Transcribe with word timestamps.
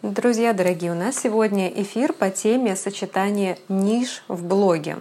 Друзья 0.00 0.52
дорогие, 0.52 0.92
у 0.92 0.94
нас 0.94 1.18
сегодня 1.18 1.66
эфир 1.68 2.12
по 2.12 2.30
теме 2.30 2.76
сочетания 2.76 3.58
ниш 3.68 4.22
в 4.28 4.44
блоге. 4.44 4.98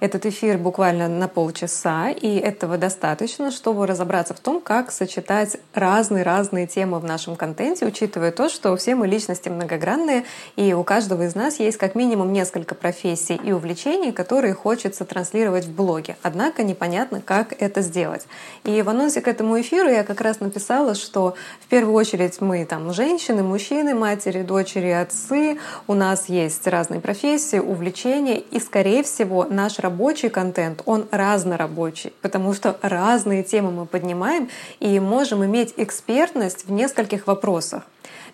Этот 0.00 0.26
эфир 0.26 0.58
буквально 0.58 1.08
на 1.08 1.26
полчаса, 1.26 2.10
и 2.10 2.36
этого 2.36 2.76
достаточно, 2.76 3.50
чтобы 3.50 3.86
разобраться 3.86 4.34
в 4.34 4.40
том, 4.40 4.60
как 4.60 4.92
сочетать 4.92 5.56
разные-разные 5.74 6.66
темы 6.66 6.98
в 6.98 7.04
нашем 7.04 7.36
контенте, 7.36 7.86
учитывая 7.86 8.30
то, 8.30 8.48
что 8.48 8.76
все 8.76 8.94
мы 8.94 9.06
личности 9.06 9.48
многогранные, 9.48 10.24
и 10.56 10.74
у 10.74 10.84
каждого 10.84 11.22
из 11.22 11.34
нас 11.34 11.58
есть 11.60 11.78
как 11.78 11.94
минимум 11.94 12.32
несколько 12.32 12.74
профессий 12.74 13.40
и 13.42 13.52
увлечений, 13.52 14.12
которые 14.12 14.52
хочется 14.52 15.04
транслировать 15.04 15.64
в 15.64 15.74
блоге. 15.74 16.16
Однако 16.22 16.62
непонятно, 16.62 17.22
как 17.24 17.54
это 17.58 17.80
сделать. 17.80 18.26
И 18.64 18.82
в 18.82 18.88
анонсе 18.90 19.22
к 19.22 19.28
этому 19.28 19.58
эфиру 19.60 19.88
я 19.88 20.04
как 20.04 20.20
раз 20.20 20.40
написала, 20.40 20.94
что 20.94 21.36
в 21.60 21.66
первую 21.68 21.94
очередь 21.94 22.40
мы 22.40 22.66
там 22.66 22.92
женщины, 22.92 23.42
мужчины, 23.42 23.94
матери, 23.94 24.42
дочери, 24.42 24.90
отцы, 24.90 25.58
у 25.86 25.94
нас 25.94 26.28
есть 26.28 26.66
разные 26.66 27.00
профессии, 27.00 27.58
увлечения, 27.58 28.38
и, 28.38 28.60
скорее 28.60 29.02
всего, 29.02 29.44
наш 29.44 29.78
рабочий 29.86 30.30
контент, 30.30 30.82
он 30.84 31.06
разнорабочий, 31.12 32.12
потому 32.20 32.54
что 32.54 32.76
разные 32.82 33.44
темы 33.44 33.70
мы 33.70 33.86
поднимаем 33.86 34.48
и 34.80 34.98
можем 34.98 35.44
иметь 35.44 35.74
экспертность 35.76 36.66
в 36.66 36.72
нескольких 36.72 37.28
вопросах. 37.28 37.84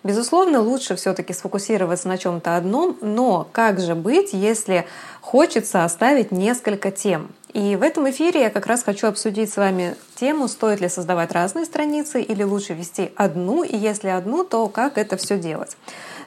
Безусловно, 0.03 0.59
лучше 0.61 0.95
все-таки 0.95 1.31
сфокусироваться 1.31 2.07
на 2.07 2.17
чем-то 2.17 2.57
одном, 2.57 2.97
но 3.01 3.47
как 3.51 3.79
же 3.79 3.93
быть, 3.93 4.33
если 4.33 4.85
хочется 5.21 5.85
оставить 5.85 6.31
несколько 6.31 6.89
тем? 6.89 7.29
И 7.53 7.75
в 7.75 7.83
этом 7.83 8.09
эфире 8.09 8.41
я 8.41 8.49
как 8.49 8.65
раз 8.65 8.81
хочу 8.81 9.05
обсудить 9.07 9.53
с 9.53 9.57
вами 9.57 9.95
тему, 10.15 10.47
стоит 10.47 10.81
ли 10.81 10.89
создавать 10.89 11.31
разные 11.31 11.65
страницы 11.65 12.19
или 12.19 12.41
лучше 12.41 12.73
вести 12.73 13.11
одну, 13.15 13.63
и 13.63 13.77
если 13.77 14.07
одну, 14.07 14.43
то 14.43 14.67
как 14.69 14.97
это 14.97 15.17
все 15.17 15.37
делать. 15.37 15.77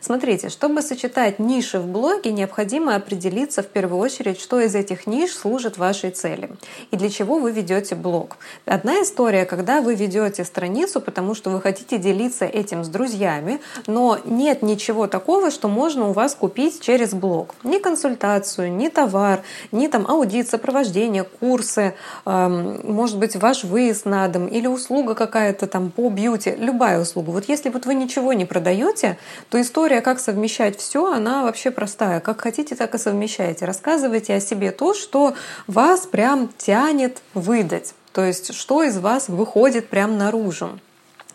Смотрите, 0.06 0.50
чтобы 0.50 0.82
сочетать 0.82 1.40
ниши 1.40 1.80
в 1.80 1.88
блоге, 1.88 2.30
необходимо 2.30 2.94
определиться 2.94 3.64
в 3.64 3.66
первую 3.66 3.98
очередь, 3.98 4.40
что 4.40 4.60
из 4.60 4.76
этих 4.76 5.08
ниш 5.08 5.34
служит 5.34 5.78
вашей 5.78 6.12
цели 6.12 6.48
и 6.92 6.96
для 6.96 7.10
чего 7.10 7.40
вы 7.40 7.50
ведете 7.50 7.96
блог. 7.96 8.36
Одна 8.66 9.02
история, 9.02 9.44
когда 9.46 9.80
вы 9.80 9.96
ведете 9.96 10.44
страницу, 10.44 11.00
потому 11.00 11.34
что 11.34 11.50
вы 11.50 11.60
хотите 11.60 11.98
делиться 11.98 12.44
этим 12.44 12.84
с 12.84 12.88
друзьями, 12.88 13.60
но 13.88 14.20
нет 14.24 14.62
ничего 14.62 15.08
такого, 15.08 15.50
что 15.50 15.66
можно 15.66 16.08
у 16.10 16.12
вас 16.12 16.36
купить 16.36 16.80
через 16.80 17.12
блог. 17.12 17.56
Ни 17.64 17.78
консультацию, 17.78 18.72
ни 18.72 18.86
товар, 18.86 19.42
ни 19.72 19.88
там 19.88 20.06
аудит, 20.06 20.48
сопровождение, 20.48 21.24
курсы, 21.24 21.96
эм, 22.26 22.80
может 22.84 23.18
быть, 23.18 23.34
ваш 23.34 23.64
выезд 23.64 24.04
на 24.04 24.28
дом 24.28 24.46
или 24.46 24.68
услуга 24.68 25.16
какая-то 25.16 25.66
там 25.66 25.90
по 25.90 26.08
бьюти, 26.10 26.54
любая 26.56 27.00
услуга. 27.00 27.30
Вот 27.30 27.48
если 27.48 27.70
вот 27.70 27.86
вы 27.86 27.94
ничего 27.94 28.34
не 28.34 28.44
продаете, 28.44 29.18
то 29.50 29.60
история 29.60 29.95
история, 29.96 30.00
как 30.00 30.20
совмещать 30.20 30.78
все, 30.78 31.12
она 31.12 31.42
вообще 31.42 31.70
простая. 31.70 32.20
Как 32.20 32.40
хотите, 32.40 32.74
так 32.74 32.94
и 32.94 32.98
совмещайте. 32.98 33.64
Рассказывайте 33.64 34.34
о 34.34 34.40
себе 34.40 34.70
то, 34.70 34.94
что 34.94 35.34
вас 35.66 36.06
прям 36.06 36.50
тянет 36.58 37.22
выдать. 37.34 37.94
То 38.12 38.24
есть, 38.24 38.54
что 38.54 38.82
из 38.82 38.98
вас 38.98 39.28
выходит 39.28 39.88
прям 39.88 40.18
наружу. 40.18 40.78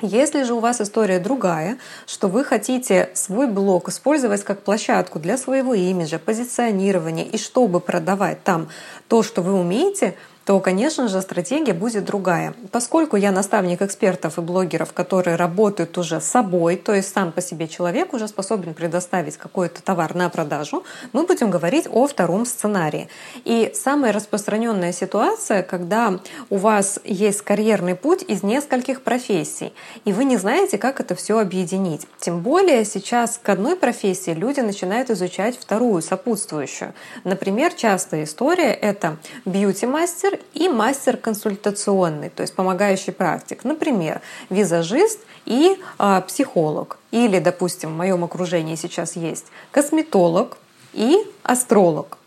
Если 0.02 0.44
же 0.44 0.54
у 0.54 0.60
вас 0.60 0.82
история 0.82 1.20
другая, 1.20 1.78
что 2.08 2.28
вы 2.28 2.44
хотите 2.44 3.10
свой 3.14 3.48
блог 3.48 3.90
использовать 3.90 4.44
как 4.44 4.64
площадку 4.64 5.20
для 5.20 5.38
своего 5.38 5.76
имиджа, 5.76 6.18
позиционирования 6.18 7.26
и 7.26 7.38
чтобы 7.38 7.80
продавать 7.80 8.44
там 8.44 8.68
то, 9.08 9.22
что 9.22 9.42
вы 9.42 9.54
умеете, 9.54 10.16
то, 10.46 10.60
конечно 10.60 11.08
же, 11.08 11.22
стратегия 11.22 11.74
будет 11.74 12.06
другая. 12.06 12.54
Поскольку 12.72 13.16
я 13.16 13.32
наставник 13.32 13.82
экспертов 13.82 14.38
и 14.38 14.42
блогеров, 14.42 14.92
которые 14.94 15.36
работают 15.36 15.98
уже 15.98 16.20
с 16.20 16.26
собой, 16.26 16.78
то 16.78 16.94
есть 16.94 17.14
сам 17.14 17.32
по 17.32 17.42
себе 17.42 17.68
человек 17.68 18.14
уже 18.14 18.28
способен 18.28 18.74
предоставить 18.74 19.38
какой-то 19.38 19.84
товар 19.84 20.16
на 20.16 20.30
продажу, 20.30 20.84
мы 21.14 21.26
будем 21.26 21.52
говорить 21.52 21.88
о 21.92 22.08
втором 22.08 22.46
сценарии. 22.46 23.08
И 23.46 23.72
самая 23.76 24.14
распространенная 24.14 24.92
ситуация, 24.94 25.62
когда 25.62 26.20
у 26.50 26.58
вас 26.58 27.00
есть 27.04 27.42
карьерный 27.44 27.96
путь 27.96 28.24
из 28.28 28.42
нескольких 28.42 29.04
профессий, 29.04 29.74
и 30.06 30.14
вы 30.14 30.26
не 30.26 30.38
знаете, 30.38 30.78
как 30.78 31.00
это 31.00 31.14
все 31.16 31.38
объединить. 31.40 32.08
Тем 32.20 32.42
более 32.42 32.84
сейчас 32.86 33.40
к 33.42 33.48
одной 33.50 33.76
профессии 33.76 34.32
люди 34.32 34.60
начинают 34.60 35.12
изучать 35.12 35.58
вторую, 35.58 36.02
сопутствующую. 36.02 36.94
Например, 37.24 37.72
частая 37.74 38.24
история— 38.24 38.74
это 38.82 39.18
бьюти-мастер 39.46 40.31
и 40.54 40.70
мастер 40.70 41.18
консультационный, 41.18 42.30
то 42.30 42.42
есть 42.42 42.56
помогающий 42.56 43.14
практик. 43.14 43.64
Например, 43.64 44.22
визажист 44.50 45.20
и 45.46 45.78
а, 45.98 46.22
психолог. 46.22 46.98
Или, 47.12 47.40
допустим, 47.40 47.90
в 47.90 47.98
моем 47.98 48.24
окружении 48.24 48.76
сейчас 48.76 49.16
есть 49.16 49.46
косметолог 49.72 50.58
и 50.94 51.18
астролог. 51.44 52.18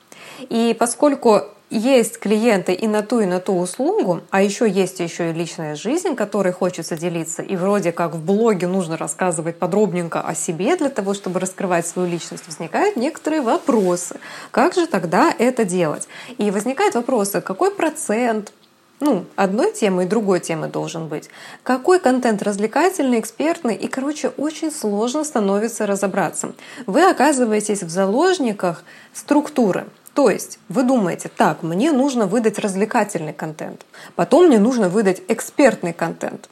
И 0.40 0.76
поскольку 0.78 1.42
есть 1.76 2.18
клиенты 2.18 2.72
и 2.72 2.86
на 2.86 3.02
ту, 3.02 3.20
и 3.20 3.26
на 3.26 3.40
ту 3.40 3.58
услугу, 3.58 4.20
а 4.30 4.42
еще 4.42 4.68
есть 4.68 5.00
еще 5.00 5.30
и 5.30 5.32
личная 5.32 5.74
жизнь, 5.74 6.14
которой 6.14 6.52
хочется 6.52 6.96
делиться, 6.96 7.42
и 7.42 7.56
вроде 7.56 7.92
как 7.92 8.14
в 8.14 8.24
блоге 8.24 8.66
нужно 8.66 8.96
рассказывать 8.96 9.58
подробненько 9.58 10.20
о 10.20 10.34
себе 10.34 10.76
для 10.76 10.88
того, 10.88 11.14
чтобы 11.14 11.40
раскрывать 11.40 11.86
свою 11.86 12.08
личность, 12.08 12.46
возникают 12.46 12.96
некоторые 12.96 13.42
вопросы. 13.42 14.20
Как 14.50 14.74
же 14.74 14.86
тогда 14.86 15.34
это 15.38 15.64
делать? 15.64 16.08
И 16.38 16.50
возникают 16.50 16.94
вопросы, 16.94 17.40
какой 17.40 17.70
процент 17.70 18.52
ну, 19.00 19.26
одной 19.36 19.72
темы 19.72 20.04
и 20.04 20.06
другой 20.06 20.40
темы 20.40 20.68
должен 20.68 21.08
быть. 21.08 21.28
Какой 21.62 21.98
контент 21.98 22.42
развлекательный, 22.42 23.20
экспертный, 23.20 23.74
и, 23.74 23.88
короче, 23.88 24.28
очень 24.28 24.70
сложно 24.70 25.24
становится 25.24 25.86
разобраться. 25.86 26.54
Вы 26.86 27.02
оказываетесь 27.02 27.82
в 27.82 27.90
заложниках 27.90 28.84
структуры. 29.12 29.86
То 30.14 30.30
есть 30.30 30.60
вы 30.68 30.84
думаете, 30.84 31.28
так, 31.28 31.62
мне 31.62 31.90
нужно 31.90 32.26
выдать 32.26 32.60
развлекательный 32.60 33.32
контент, 33.32 33.84
потом 34.14 34.46
мне 34.46 34.60
нужно 34.60 34.88
выдать 34.88 35.22
экспертный 35.26 35.92
контент, 35.92 36.48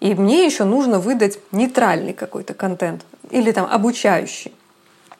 и 0.00 0.14
мне 0.14 0.44
еще 0.44 0.64
нужно 0.64 0.98
выдать 0.98 1.38
нейтральный 1.52 2.12
какой-то 2.12 2.52
контент, 2.52 3.04
или 3.30 3.52
там 3.52 3.66
обучающий, 3.70 4.52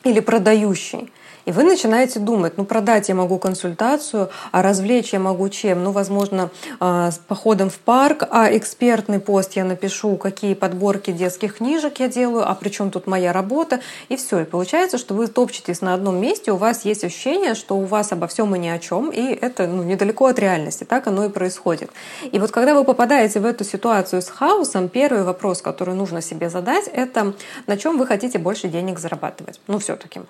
или 0.02 0.20
продающий. 0.20 1.12
И 1.46 1.52
вы 1.52 1.62
начинаете 1.62 2.18
думать, 2.18 2.54
ну 2.58 2.64
продать 2.64 3.08
я 3.08 3.14
могу 3.14 3.38
консультацию, 3.38 4.30
а 4.50 4.62
развлечь 4.62 5.12
я 5.12 5.20
могу 5.20 5.48
чем? 5.48 5.84
Ну, 5.84 5.92
возможно, 5.92 6.50
а, 6.80 7.12
с 7.12 7.18
походом 7.18 7.70
в 7.70 7.78
парк, 7.78 8.24
а 8.30 8.48
экспертный 8.50 9.20
пост 9.20 9.52
я 9.52 9.64
напишу, 9.64 10.16
какие 10.16 10.54
подборки 10.54 11.12
детских 11.12 11.58
книжек 11.58 12.00
я 12.00 12.08
делаю, 12.08 12.50
а 12.50 12.54
при 12.56 12.68
чем 12.70 12.90
тут 12.90 13.06
моя 13.06 13.32
работа, 13.32 13.80
и 14.08 14.16
все. 14.16 14.40
И 14.40 14.44
получается, 14.44 14.98
что 14.98 15.14
вы 15.14 15.28
топчетесь 15.28 15.80
на 15.82 15.94
одном 15.94 16.20
месте, 16.20 16.50
у 16.50 16.56
вас 16.56 16.84
есть 16.84 17.04
ощущение, 17.04 17.54
что 17.54 17.76
у 17.76 17.84
вас 17.84 18.10
обо 18.10 18.26
всем 18.26 18.54
и 18.56 18.58
ни 18.58 18.68
о 18.68 18.80
чем, 18.80 19.10
и 19.10 19.20
это 19.20 19.68
ну, 19.68 19.84
недалеко 19.84 20.26
от 20.26 20.40
реальности, 20.40 20.82
так 20.82 21.06
оно 21.06 21.26
и 21.26 21.28
происходит. 21.28 21.90
И 22.32 22.40
вот 22.40 22.50
когда 22.50 22.74
вы 22.74 22.82
попадаете 22.82 23.38
в 23.38 23.46
эту 23.46 23.62
ситуацию 23.62 24.20
с 24.20 24.28
хаосом, 24.28 24.88
первый 24.88 25.22
вопрос, 25.22 25.62
который 25.62 25.94
нужно 25.94 26.22
себе 26.22 26.50
задать, 26.50 26.88
это 26.92 27.34
на 27.68 27.76
чем 27.76 27.98
вы 27.98 28.06
хотите 28.06 28.38
больше 28.38 28.66
денег 28.66 28.98
зарабатывать. 28.98 29.60
Ну, 29.68 29.78
все-таки. 29.78 30.22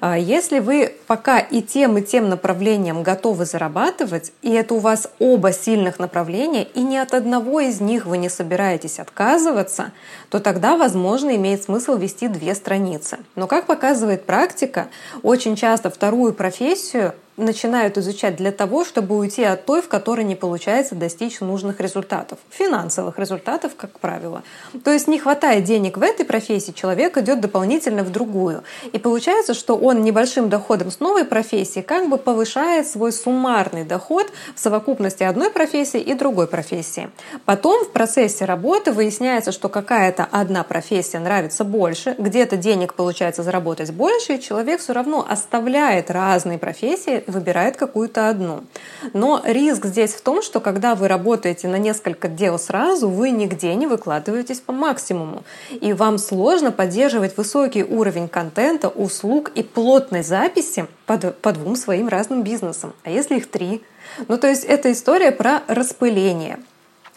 А 0.00 0.16
если 0.60 0.66
вы 0.66 0.92
пока 1.06 1.38
и 1.38 1.62
тем, 1.62 1.98
и 1.98 2.02
тем 2.02 2.28
направлением 2.28 3.02
готовы 3.02 3.44
зарабатывать, 3.44 4.32
и 4.42 4.50
это 4.50 4.74
у 4.74 4.78
вас 4.78 5.08
оба 5.18 5.52
сильных 5.52 5.98
направления, 5.98 6.64
и 6.64 6.82
ни 6.82 6.96
от 6.96 7.14
одного 7.14 7.60
из 7.60 7.80
них 7.80 8.06
вы 8.06 8.18
не 8.18 8.28
собираетесь 8.28 8.98
отказываться, 8.98 9.92
то 10.28 10.38
тогда, 10.38 10.76
возможно, 10.76 11.34
имеет 11.36 11.62
смысл 11.62 11.96
вести 11.96 12.28
две 12.28 12.54
страницы. 12.54 13.18
Но, 13.36 13.46
как 13.46 13.66
показывает 13.66 14.26
практика, 14.26 14.88
очень 15.22 15.56
часто 15.56 15.90
вторую 15.90 16.34
профессию 16.34 17.14
начинают 17.40 17.98
изучать 17.98 18.36
для 18.36 18.52
того, 18.52 18.84
чтобы 18.84 19.16
уйти 19.16 19.42
от 19.42 19.64
той, 19.64 19.82
в 19.82 19.88
которой 19.88 20.24
не 20.24 20.36
получается 20.36 20.94
достичь 20.94 21.40
нужных 21.40 21.80
результатов, 21.80 22.38
финансовых 22.50 23.18
результатов, 23.18 23.72
как 23.76 23.98
правило. 23.98 24.42
То 24.84 24.92
есть 24.92 25.08
не 25.08 25.18
хватает 25.18 25.64
денег 25.64 25.96
в 25.96 26.02
этой 26.02 26.24
профессии, 26.24 26.72
человек 26.72 27.16
идет 27.16 27.40
дополнительно 27.40 28.04
в 28.04 28.10
другую. 28.10 28.62
И 28.92 28.98
получается, 28.98 29.54
что 29.54 29.76
он 29.76 30.02
небольшим 30.02 30.48
доходом 30.48 30.90
с 30.90 31.00
новой 31.00 31.24
профессии 31.24 31.80
как 31.80 32.08
бы 32.08 32.18
повышает 32.18 32.86
свой 32.86 33.12
суммарный 33.12 33.84
доход 33.84 34.30
в 34.54 34.60
совокупности 34.60 35.22
одной 35.22 35.50
профессии 35.50 36.00
и 36.00 36.14
другой 36.14 36.46
профессии. 36.46 37.10
Потом 37.44 37.84
в 37.84 37.90
процессе 37.90 38.44
работы 38.44 38.92
выясняется, 38.92 39.52
что 39.52 39.68
какая-то 39.68 40.28
одна 40.30 40.62
профессия 40.62 41.18
нравится 41.18 41.64
больше, 41.64 42.14
где-то 42.18 42.56
денег 42.56 42.94
получается 42.94 43.42
заработать 43.42 43.90
больше, 43.92 44.34
и 44.34 44.40
человек 44.40 44.80
все 44.80 44.92
равно 44.92 45.26
оставляет 45.28 46.10
разные 46.10 46.58
профессии 46.58 47.24
выбирает 47.30 47.76
какую-то 47.76 48.28
одну. 48.28 48.64
Но 49.12 49.40
риск 49.44 49.86
здесь 49.86 50.12
в 50.12 50.20
том, 50.20 50.42
что 50.42 50.60
когда 50.60 50.94
вы 50.94 51.08
работаете 51.08 51.68
на 51.68 51.76
несколько 51.76 52.28
дел 52.28 52.58
сразу, 52.58 53.08
вы 53.08 53.30
нигде 53.30 53.74
не 53.74 53.86
выкладываетесь 53.86 54.60
по 54.60 54.72
максимуму. 54.72 55.42
И 55.70 55.92
вам 55.92 56.18
сложно 56.18 56.72
поддерживать 56.72 57.36
высокий 57.36 57.84
уровень 57.84 58.28
контента, 58.28 58.88
услуг 58.88 59.50
и 59.54 59.62
плотной 59.62 60.22
записи 60.22 60.86
по, 61.06 61.16
по 61.16 61.52
двум 61.52 61.76
своим 61.76 62.08
разным 62.08 62.42
бизнесам. 62.42 62.92
А 63.04 63.10
если 63.10 63.36
их 63.36 63.50
три? 63.50 63.82
Ну, 64.28 64.38
то 64.38 64.48
есть 64.48 64.64
это 64.64 64.92
история 64.92 65.32
про 65.32 65.62
распыление. 65.66 66.58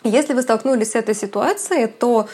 Если 0.03 0.33
вы 0.33 0.41
столкнулись 0.41 0.91
с 0.91 0.95
этой 0.95 1.15
ситуацией, 1.15 1.87
то 1.87 2.27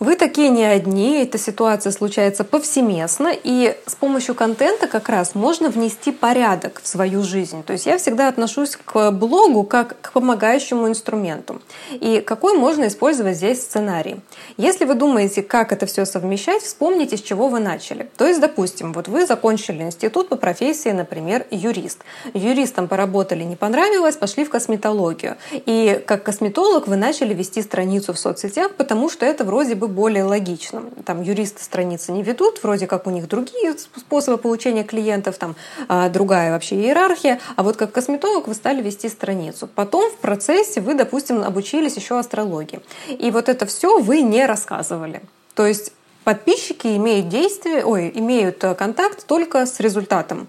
Вы 0.00 0.14
такие 0.14 0.48
не 0.48 0.64
одни, 0.64 1.22
эта 1.22 1.38
ситуация 1.38 1.90
случается 1.90 2.44
повсеместно, 2.44 3.32
и 3.42 3.76
с 3.84 3.96
помощью 3.96 4.36
контента 4.36 4.86
как 4.86 5.08
раз 5.08 5.34
можно 5.34 5.70
внести 5.70 6.12
порядок 6.12 6.80
в 6.80 6.86
свою 6.86 7.24
жизнь. 7.24 7.64
То 7.64 7.72
есть 7.72 7.86
я 7.86 7.98
всегда 7.98 8.28
отношусь 8.28 8.76
к 8.76 9.10
блогу 9.10 9.64
как 9.64 10.00
к 10.00 10.12
помогающему 10.12 10.86
инструменту. 10.86 11.60
И 11.90 12.20
какой 12.20 12.56
можно 12.56 12.86
использовать 12.86 13.38
здесь 13.38 13.60
сценарий? 13.60 14.20
Если 14.56 14.84
вы 14.84 14.94
думаете, 14.94 15.42
как 15.42 15.72
это 15.72 15.86
все 15.86 16.04
совмещать, 16.04 16.62
вспомните, 16.62 17.16
с 17.16 17.20
чего 17.20 17.48
вы 17.48 17.58
начали. 17.58 18.08
То 18.16 18.24
есть, 18.24 18.40
допустим, 18.40 18.92
вот 18.92 19.08
вы 19.08 19.26
закончили 19.26 19.82
институт 19.82 20.28
по 20.28 20.36
профессии, 20.36 20.90
например, 20.90 21.44
юрист. 21.50 21.98
Юристом 22.34 22.86
поработали, 22.86 23.42
не 23.42 23.56
понравилось, 23.56 24.14
пошли 24.14 24.44
в 24.44 24.50
косметологию. 24.50 25.38
И 25.50 26.00
как 26.06 26.22
косметолог 26.22 26.86
вы 26.86 26.94
начали 26.94 27.34
вести 27.34 27.62
страницу 27.62 28.12
в 28.12 28.18
соцсетях, 28.18 28.74
потому 28.76 29.10
что 29.10 29.26
это 29.26 29.42
вроде 29.42 29.74
бы 29.74 29.87
более 29.88 30.24
логичным. 30.24 30.90
Там 31.04 31.22
юристы 31.22 31.62
страницы 31.62 32.12
не 32.12 32.22
ведут, 32.22 32.62
вроде 32.62 32.86
как 32.86 33.06
у 33.06 33.10
них 33.10 33.28
другие 33.28 33.74
способы 33.96 34.38
получения 34.38 34.84
клиентов, 34.84 35.38
там 35.38 35.56
а, 35.88 36.08
другая 36.08 36.52
вообще 36.52 36.76
иерархия. 36.76 37.40
А 37.56 37.62
вот 37.62 37.76
как 37.76 37.92
косметолог 37.92 38.48
вы 38.48 38.54
стали 38.54 38.82
вести 38.82 39.08
страницу. 39.08 39.68
Потом 39.74 40.10
в 40.10 40.16
процессе 40.16 40.80
вы, 40.80 40.94
допустим, 40.94 41.42
обучились 41.42 41.96
еще 41.96 42.18
астрологии. 42.18 42.80
И 43.08 43.30
вот 43.30 43.48
это 43.48 43.66
все 43.66 43.98
вы 43.98 44.22
не 44.22 44.46
рассказывали. 44.46 45.22
То 45.54 45.66
есть 45.66 45.92
подписчики 46.24 46.86
имеют 46.96 47.28
действие, 47.28 47.84
ой, 47.84 48.12
имеют 48.14 48.62
э, 48.62 48.74
контакт 48.74 49.26
только 49.26 49.66
с 49.66 49.80
результатом 49.80 50.48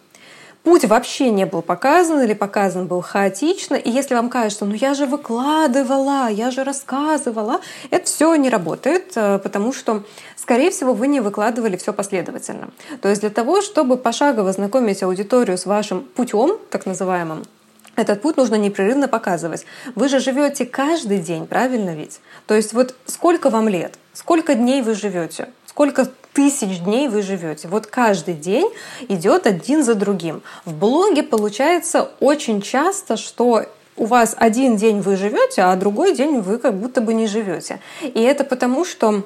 путь 0.69 0.85
вообще 0.85 1.31
не 1.31 1.47
был 1.47 1.63
показан 1.63 2.21
или 2.21 2.35
показан 2.35 2.85
был 2.85 3.01
хаотично. 3.01 3.73
И 3.73 3.89
если 3.89 4.13
вам 4.13 4.29
кажется, 4.29 4.65
ну 4.65 4.75
я 4.75 4.93
же 4.93 5.07
выкладывала, 5.07 6.29
я 6.29 6.51
же 6.51 6.63
рассказывала, 6.63 7.59
это 7.89 8.05
все 8.05 8.35
не 8.35 8.51
работает, 8.51 9.13
э, 9.15 9.39
потому 9.39 9.73
что, 9.73 10.03
скорее 10.35 10.69
всего, 10.69 10.93
вы 10.93 11.07
не 11.07 11.21
выкладывали 11.21 11.75
все 11.75 11.91
последовательно. 11.91 12.69
То 13.01 13.09
есть 13.09 13.21
для 13.21 13.31
того, 13.31 13.61
чтобы 13.61 13.97
пошагово 13.97 14.53
знакомить 14.53 15.01
аудиторию 15.01 15.57
с 15.57 15.65
вашим 15.65 16.01
путем, 16.01 16.59
так 16.69 16.85
называемым, 16.85 17.45
этот 17.95 18.21
путь 18.21 18.37
нужно 18.37 18.53
непрерывно 18.53 19.07
показывать. 19.07 19.65
Вы 19.95 20.07
же 20.07 20.19
живете 20.19 20.67
каждый 20.67 21.17
день, 21.17 21.47
правильно 21.47 21.95
ведь? 21.95 22.19
То 22.45 22.53
есть 22.53 22.73
вот 22.73 22.93
сколько 23.07 23.49
вам 23.49 23.69
лет, 23.69 23.97
сколько 24.13 24.53
дней 24.53 24.83
вы 24.83 24.93
живете, 24.93 25.49
сколько 25.65 26.07
тысяч 26.39 26.79
дней 26.79 27.09
вы 27.09 27.21
живете. 27.21 27.67
Вот 27.67 27.85
каждый 27.85 28.33
день 28.33 28.69
идет 29.09 29.45
один 29.45 29.83
за 29.83 29.93
другим. 29.93 30.41
В 30.63 30.73
блоге 30.73 31.21
получается 31.21 32.11
очень 32.21 32.61
часто, 32.61 33.17
что 33.17 33.65
у 33.97 34.05
вас 34.05 34.35
один 34.37 34.77
день 34.77 35.01
вы 35.01 35.17
живете, 35.17 35.63
а 35.63 35.75
другой 35.75 36.15
день 36.15 36.39
вы 36.39 36.57
как 36.57 36.75
будто 36.75 37.01
бы 37.01 37.13
не 37.13 37.27
живете. 37.27 37.81
И 38.01 38.21
это 38.21 38.45
потому, 38.45 38.85
что 38.85 39.23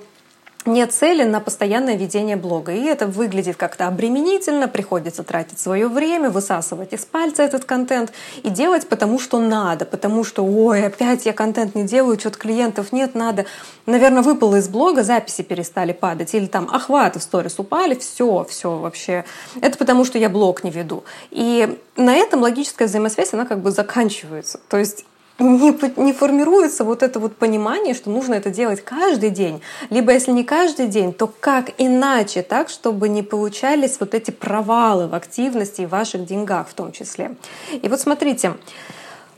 нет 0.66 0.92
цели 0.92 1.24
на 1.24 1.40
постоянное 1.40 1.96
ведение 1.96 2.36
блога. 2.36 2.72
И 2.72 2.84
это 2.84 3.08
выглядит 3.08 3.58
как-то 3.58 3.88
обременительно, 3.88 4.68
приходится 4.68 5.24
тратить 5.24 5.60
свое 5.60 5.88
время, 5.88 6.30
высасывать 6.30 6.94
из 6.94 7.06
пальца 7.06 7.44
этот 7.44 7.66
контент 7.66 8.12
и 8.44 8.50
делать 8.50 8.88
потому, 8.88 9.20
что 9.20 9.40
надо, 9.40 9.86
потому 9.86 10.24
что, 10.24 10.44
ой, 10.44 10.86
опять 10.86 11.26
я 11.26 11.34
контент 11.34 11.76
не 11.76 11.84
делаю, 11.84 12.20
что-то 12.20 12.38
клиентов 12.38 12.92
нет, 12.92 13.16
надо. 13.16 13.46
Наверное, 13.86 14.22
выпало 14.24 14.58
из 14.58 14.70
блога, 14.70 15.04
записи 15.04 15.42
перестали 15.42 15.92
падать, 15.92 16.34
или 16.34 16.46
там 16.46 16.70
охваты 16.72 17.20
в 17.20 17.24
сторис 17.24 17.60
упали, 17.60 17.96
все, 17.96 18.46
все 18.50 18.78
вообще. 18.78 19.26
Это 19.62 19.78
потому, 19.78 20.06
что 20.06 20.18
я 20.18 20.30
блог 20.30 20.64
не 20.64 20.72
веду. 20.72 21.04
И 21.32 21.78
на 21.96 22.16
этом 22.16 22.42
логическая 22.42 22.88
взаимосвязь, 22.88 23.34
она 23.34 23.46
как 23.46 23.60
бы 23.60 23.72
заканчивается. 23.72 24.60
То 24.70 24.78
есть 24.78 25.06
не, 25.40 26.02
не 26.02 26.14
формируется 26.14 26.84
вот 26.84 27.04
это 27.04 27.20
вот 27.20 27.36
понимание, 27.36 27.94
что 27.94 28.10
нужно 28.10 28.36
это 28.36 28.50
делать 28.50 28.84
каждый 28.84 29.30
день. 29.30 29.62
Либо 29.90 30.12
если 30.12 30.32
не 30.32 30.44
каждый 30.44 30.88
день, 30.88 31.14
то 31.14 31.28
как 31.28 31.72
иначе, 31.78 32.42
так, 32.44 32.70
чтобы 32.70 33.10
не 33.10 33.24
получались 33.24 34.00
вот 34.00 34.14
эти 34.14 34.32
провалы 34.32 35.08
в 35.08 35.16
активности 35.16 35.82
и 35.82 35.86
в 35.86 35.90
ваших 35.90 36.26
деньгах 36.26 36.70
в 36.70 36.74
том 36.74 36.92
числе. 36.92 37.36
И 37.72 37.88
вот 37.88 38.00
смотрите, 38.00 38.54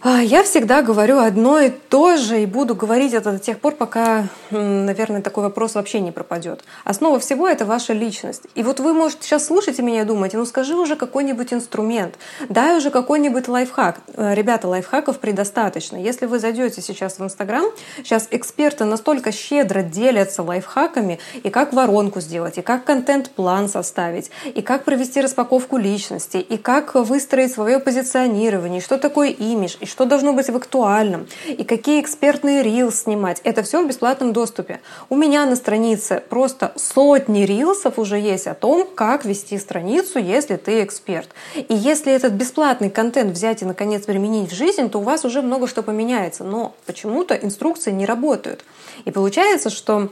я 0.10 0.44
всегда 0.44 0.84
говорю 0.84 1.18
одно 1.18 1.60
и 1.60 1.70
то 1.72 2.16
же 2.16 2.44
и 2.44 2.46
буду 2.46 2.76
говорить 2.76 3.14
это 3.14 3.32
до 3.32 3.40
тех 3.40 3.60
пор, 3.60 3.74
пока, 3.74 4.26
наверное, 4.52 5.24
такой 5.24 5.46
вопрос 5.46 5.74
вообще 5.74 6.00
не 6.00 6.12
пропадет. 6.12 6.64
Основа 6.84 7.20
всего— 7.20 7.48
это 7.50 7.66
ваша 7.66 7.94
личность. 7.94 8.44
И 8.54 8.62
вот 8.62 8.80
вы, 8.80 8.94
может, 8.94 9.24
сейчас 9.24 9.48
слушаете 9.48 9.82
меня 9.82 10.04
и 10.04 10.06
думаете, 10.06 10.38
ну 10.38 10.46
скажи 10.46 10.76
уже 10.76 10.96
какой-нибудь 10.96 11.54
инструмент, 11.54 12.20
дай 12.50 12.78
уже 12.78 12.92
какой-нибудь 12.92 13.48
лайфхак. 13.48 14.00
Э, 14.14 14.36
ребята, 14.36 14.68
лайфхаков 14.68 15.18
предостаточно. 15.18 15.98
Если 15.98 16.28
вы 16.28 16.38
зайдете 16.38 16.84
сейчас 16.84 17.18
в 17.18 17.24
Инстаграм, 17.24 17.66
сейчас 17.98 18.28
эксперты 18.30 18.86
настолько 18.86 19.32
щедро 19.32 19.82
делятся 19.82 20.44
лайфхаками, 20.44 21.18
и 21.42 21.50
как 21.50 21.74
воронку 21.74 22.22
сделать, 22.22 22.60
и 22.60 22.62
как 22.62 22.86
контент-план 22.86 23.70
составить, 23.70 24.30
и 24.54 24.62
как 24.62 24.84
провести 24.84 25.20
распаковку 25.20 25.78
личности, 25.78 26.38
и 26.38 26.58
как 26.58 26.94
выстроить 26.94 27.54
свое 27.54 27.80
позиционирование, 27.80 28.82
что 28.82 29.00
такое 29.00 29.30
имидж, 29.30 29.78
и 29.80 29.95
что 29.96 30.04
должно 30.04 30.34
быть 30.34 30.50
в 30.50 30.56
актуальном, 30.58 31.26
и 31.48 31.64
какие 31.64 32.02
экспертные 32.02 32.64
рилс 32.64 33.04
снимать. 33.04 33.40
Это 33.46 33.64
все 33.64 33.82
в 33.82 33.88
бесплатном 33.88 34.34
доступе. 34.34 34.82
У 35.10 35.16
меня 35.16 35.46
на 35.46 35.56
странице 35.56 36.22
просто 36.30 36.74
сотни 36.76 37.44
рилсов 37.44 37.98
уже 37.98 38.20
есть 38.20 38.46
о 38.48 38.56
том, 38.56 38.86
как 38.94 39.24
вести 39.24 39.58
страницу, 39.58 40.20
если 40.20 40.58
ты 40.58 40.84
эксперт. 40.84 41.30
И 41.56 41.74
если 41.74 42.12
этот 42.12 42.34
бесплатный 42.34 42.90
контент 42.90 43.32
взять 43.32 43.62
и 43.62 43.66
наконец 43.66 44.04
применить 44.04 44.52
в 44.52 44.54
жизнь, 44.54 44.90
то 44.90 45.00
у 45.00 45.02
вас 45.02 45.24
уже 45.24 45.42
много 45.42 45.66
что 45.66 45.82
поменяется. 45.82 46.44
Но 46.44 46.76
почему-то 46.86 47.34
инструкции 47.34 47.92
не 47.92 48.06
работают. 48.06 48.66
И 49.06 49.12
получается, 49.12 49.70
что 49.70 50.10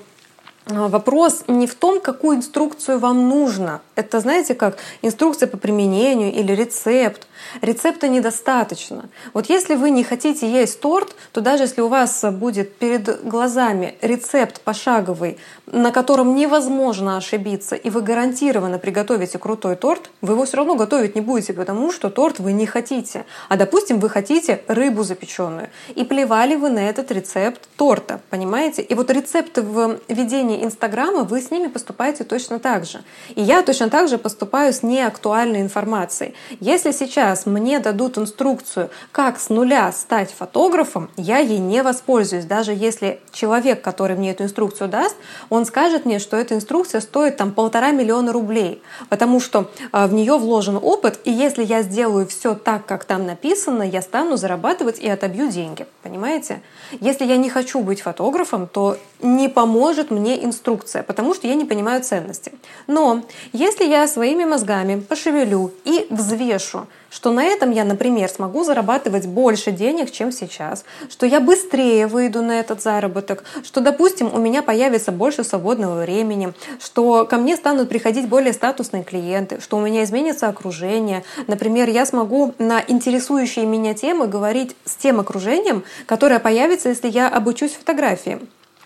а, 0.65 0.87
Вопрос 0.87 1.43
не 1.47 1.67
в 1.67 1.75
том, 1.75 1.99
какую 1.99 2.37
инструкцию 2.37 2.99
вам 2.99 3.27
нужно. 3.27 3.81
Это, 3.95 4.19
знаете, 4.19 4.55
как 4.55 4.77
инструкция 5.01 5.47
по 5.47 5.57
применению 5.57 6.31
или 6.31 6.53
рецепт. 6.53 7.27
Рецепта 7.61 8.07
недостаточно. 8.07 9.09
Вот 9.33 9.49
если 9.49 9.75
вы 9.75 9.89
не 9.89 10.03
хотите 10.03 10.49
есть 10.51 10.79
торт, 10.79 11.15
то 11.31 11.41
даже 11.41 11.63
если 11.63 11.81
у 11.81 11.87
вас 11.87 12.23
будет 12.31 12.75
перед 12.77 13.23
глазами 13.25 13.95
рецепт 14.01 14.61
пошаговый, 14.61 15.37
на 15.65 15.91
котором 15.91 16.35
невозможно 16.35 17.17
ошибиться, 17.17 17.75
и 17.75 17.89
вы 17.89 18.01
гарантированно 18.01 18.79
приготовите 18.79 19.37
крутой 19.37 19.75
торт, 19.75 20.09
вы 20.21 20.33
его 20.33 20.45
все 20.45 20.57
равно 20.57 20.75
готовить 20.75 21.15
не 21.15 21.21
будете, 21.21 21.53
потому 21.53 21.91
что 21.91 22.09
торт 22.09 22.39
вы 22.39 22.53
не 22.53 22.65
хотите. 22.65 23.25
А 23.49 23.55
допустим, 23.55 23.99
вы 23.99 24.09
хотите 24.09 24.61
рыбу 24.67 25.03
запеченную, 25.03 25.69
и 25.95 26.03
плевали 26.03 26.55
вы 26.55 26.69
на 26.69 26.89
этот 26.89 27.11
рецепт 27.11 27.67
торта, 27.77 28.21
понимаете? 28.29 28.81
И 28.81 28.93
вот 28.95 29.09
рецепты 29.09 29.61
в 29.61 29.99
ведении 30.07 30.63
Инстаграма, 30.63 31.23
вы 31.23 31.41
с 31.41 31.51
ними 31.51 31.67
поступаете 31.67 32.23
точно 32.23 32.59
так 32.59 32.85
же. 32.85 33.03
И 33.35 33.41
я 33.41 33.61
точно 33.61 33.89
так 33.89 34.07
же 34.09 34.17
поступаю 34.17 34.73
с 34.73 34.83
неактуальной 34.83 35.61
информацией. 35.61 36.33
Если 36.59 36.91
сейчас 36.91 37.42
мне 37.45 37.79
дадут 37.79 38.17
инструкцию, 38.17 38.89
как 39.11 39.39
с 39.39 39.49
нуля 39.49 39.91
стать 39.91 40.31
фотографом, 40.31 41.09
я 41.17 41.39
ей 41.39 41.59
не 41.59 41.83
воспользуюсь. 41.83 42.45
Даже 42.45 42.73
если 42.73 43.19
человек, 43.31 43.81
который 43.81 44.15
мне 44.15 44.31
эту 44.31 44.43
инструкцию 44.43 44.89
даст, 44.89 45.15
он 45.49 45.65
скажет 45.65 46.05
мне, 46.05 46.19
что 46.19 46.37
эта 46.37 46.55
инструкция 46.55 47.01
стоит 47.01 47.37
там 47.37 47.51
полтора 47.51 47.91
миллиона 47.91 48.31
рублей, 48.31 48.81
потому 49.09 49.39
что 49.39 49.71
а, 49.91 50.07
в 50.07 50.13
нее 50.13 50.37
вложен 50.37 50.79
опыт, 50.81 51.19
и 51.25 51.31
если 51.31 51.63
я 51.63 51.81
сделаю 51.81 52.27
все 52.27 52.55
так, 52.55 52.85
как 52.85 53.05
там 53.05 53.25
написано, 53.25 53.83
я 53.83 54.01
стану 54.01 54.37
зарабатывать 54.37 54.99
и 54.99 55.09
отобью 55.09 55.49
деньги. 55.49 55.85
Понимаете? 56.03 56.61
Если 56.99 57.25
я 57.25 57.37
не 57.37 57.49
хочу 57.49 57.79
быть 57.79 58.01
фотографом, 58.01 58.67
то 58.67 58.97
не 59.21 59.47
поможет 59.47 60.11
мне 60.11 60.43
инструкция, 60.43 61.01
потому 61.01 61.33
что 61.33 61.47
я 61.47 61.55
не 61.55 61.63
понимаю 61.63 62.03
ценности. 62.03 62.51
Но 62.87 63.23
если 63.53 63.85
я 63.85 64.05
своими 64.07 64.43
мозгами 64.43 64.99
пошевелю 64.99 65.71
и 65.85 66.05
взвешу, 66.09 66.87
что 67.13 67.31
на 67.31 67.43
этом 67.43 67.69
я, 67.69 67.83
например, 67.83 68.27
смогу 68.27 68.63
зарабатывать 68.63 69.27
больше 69.27 69.71
денег, 69.71 70.11
чем 70.11 70.31
сейчас, 70.31 70.83
что 71.09 71.27
я 71.27 71.39
быстрее 71.39 72.07
выйду 72.07 72.41
на 72.41 72.59
этот 72.59 72.81
заработок, 72.81 73.43
что, 73.63 73.81
допустим, 73.81 74.33
у 74.33 74.39
меня 74.39 74.63
появится 74.63 75.11
больше 75.11 75.43
свободного 75.43 76.01
времени, 76.01 76.53
что 76.79 77.25
ко 77.25 77.37
мне 77.37 77.55
станут 77.55 77.87
приходить 77.87 78.27
более 78.27 78.51
статусные 78.51 79.03
клиенты, 79.03 79.61
что 79.61 79.77
у 79.77 79.81
меня 79.81 80.03
изменится 80.03 80.47
окружение. 80.47 81.23
Например, 81.45 81.87
я 81.87 82.07
смогу 82.07 82.55
на 82.57 82.83
интересующие 82.87 83.67
меня 83.67 83.93
темы 83.93 84.25
говорить 84.25 84.75
с 84.85 84.95
тем 84.95 85.19
окружением, 85.19 85.83
которое 86.05 86.39
появится, 86.39 86.89
если 86.89 87.09
я 87.09 87.29
обучусь 87.29 87.73
фотографии. 87.73 88.39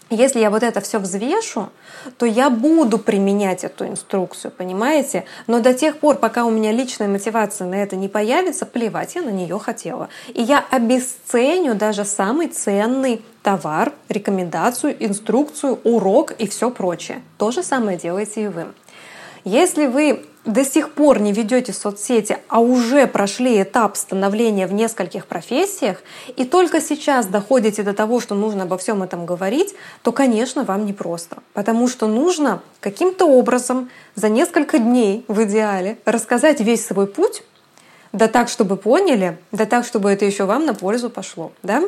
Если 0.09 0.39
я 0.39 0.49
вот 0.49 0.63
это 0.63 0.79
все 0.79 0.99
взвешу, 0.99 1.69
то 2.17 2.25
я 2.25 2.49
буду 2.49 2.97
применять 2.97 3.65
эту 3.65 3.85
инструкцию, 3.85 4.51
понимаете? 4.51 5.25
Но 5.47 5.59
до 5.59 5.73
тех 5.73 5.97
пор, 5.97 6.15
пока 6.15 6.45
у 6.45 6.49
меня 6.49 6.71
личная 6.71 7.09
мотивация 7.09 7.67
на 7.67 7.75
это 7.75 7.97
не 7.97 8.07
появится, 8.07 8.65
плевать 8.65 9.15
я 9.15 9.21
на 9.21 9.29
нее 9.29 9.59
хотела. 9.59 10.07
И 10.33 10.41
я 10.41 10.63
обесценю 10.71 11.75
даже 11.75 12.05
самый 12.05 12.47
ценный 12.47 13.21
товар, 13.43 13.91
рекомендацию, 14.07 14.95
инструкцию, 15.05 15.79
урок 15.83 16.31
и 16.31 16.47
все 16.47 16.71
прочее. 16.71 17.21
То 17.37 17.51
же 17.51 17.61
самое 17.61 17.97
делаете 17.97 18.45
и 18.45 18.47
вы. 18.47 18.67
Если 19.43 19.87
вы 19.87 20.25
до 20.47 20.63
сих 20.63 20.93
пор 20.93 21.19
не 21.19 21.33
ведете 21.33 21.73
соцсети, 21.73 22.37
а 22.47 22.61
уже 22.61 23.05
прошли 23.05 23.61
этап 23.61 23.97
становления 23.97 24.65
в 24.65 24.73
нескольких 24.73 25.27
профессиях, 25.27 26.01
и 26.37 26.45
только 26.45 26.79
сейчас 26.79 27.25
доходите 27.27 27.83
до 27.83 27.93
того, 27.93 28.21
что 28.21 28.33
нужно 28.33 28.63
обо 28.63 28.77
всем 28.77 29.03
этом 29.03 29.25
говорить, 29.25 29.75
то, 30.01 30.11
конечно, 30.13 30.63
вам 30.63 30.85
непросто. 30.85 31.37
Потому 31.53 31.89
что 31.89 32.07
нужно 32.07 32.61
каким-то 32.79 33.25
образом 33.25 33.89
за 34.15 34.29
несколько 34.29 34.79
дней 34.79 35.25
в 35.27 35.43
идеале 35.43 35.97
рассказать 36.05 36.61
весь 36.61 36.85
свой 36.85 37.07
путь, 37.07 37.43
да 38.13 38.29
так, 38.29 38.47
чтобы 38.47 38.77
поняли, 38.77 39.37
да 39.51 39.65
так, 39.65 39.85
чтобы 39.85 40.09
это 40.09 40.23
еще 40.23 40.45
вам 40.45 40.65
на 40.65 40.73
пользу 40.73 41.09
пошло. 41.09 41.51
Да? 41.61 41.83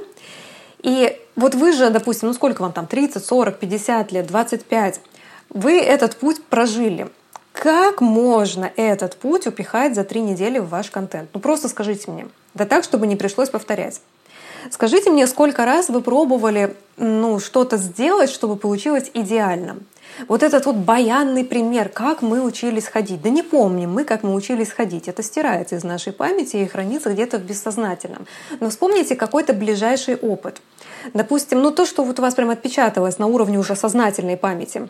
И 0.83 1.17
вот 1.37 1.55
вы 1.55 1.71
же, 1.71 1.89
допустим, 1.91 2.27
ну 2.27 2.33
сколько 2.33 2.61
вам 2.61 2.73
там, 2.73 2.87
30, 2.87 3.23
40, 3.23 3.57
50 3.57 4.11
лет, 4.11 4.27
25, 4.27 4.99
вы 5.49 5.79
этот 5.79 6.17
путь 6.17 6.43
прожили. 6.43 7.07
Как 7.59 7.99
можно 7.99 8.71
этот 8.77 9.17
путь 9.17 9.45
упихать 9.45 9.93
за 9.93 10.05
три 10.05 10.21
недели 10.21 10.59
в 10.59 10.69
ваш 10.69 10.89
контент? 10.89 11.29
Ну 11.33 11.41
просто 11.41 11.67
скажите 11.67 12.09
мне. 12.09 12.25
Да 12.53 12.63
так, 12.63 12.85
чтобы 12.85 13.05
не 13.05 13.17
пришлось 13.17 13.49
повторять. 13.49 13.99
Скажите 14.71 15.09
мне, 15.09 15.27
сколько 15.27 15.65
раз 15.65 15.89
вы 15.89 16.01
пробовали 16.01 16.77
ну, 16.95 17.37
что-то 17.41 17.75
сделать, 17.75 18.29
чтобы 18.29 18.55
получилось 18.55 19.11
идеально? 19.13 19.75
Вот 20.29 20.41
этот 20.41 20.67
вот 20.67 20.77
баянный 20.77 21.43
пример, 21.43 21.89
как 21.89 22.21
мы 22.21 22.41
учились 22.41 22.87
ходить. 22.87 23.21
Да 23.21 23.29
не 23.29 23.43
помним 23.43 23.91
мы, 23.91 24.05
как 24.05 24.23
мы 24.23 24.35
учились 24.35 24.71
ходить. 24.71 25.09
Это 25.09 25.21
стирается 25.21 25.75
из 25.75 25.83
нашей 25.83 26.13
памяти 26.13 26.55
и 26.55 26.65
хранится 26.65 27.11
где-то 27.11 27.39
в 27.39 27.41
бессознательном. 27.41 28.25
Но 28.61 28.69
вспомните 28.69 29.17
какой-то 29.17 29.51
ближайший 29.51 30.15
опыт. 30.15 30.61
Допустим, 31.13 31.61
ну 31.61 31.71
то, 31.71 31.85
что 31.85 32.05
вот 32.05 32.19
у 32.19 32.21
вас 32.21 32.35
прям 32.35 32.51
отпечаталось 32.51 33.17
на 33.19 33.27
уровне 33.27 33.59
уже 33.59 33.75
сознательной 33.75 34.37
памяти. 34.37 34.87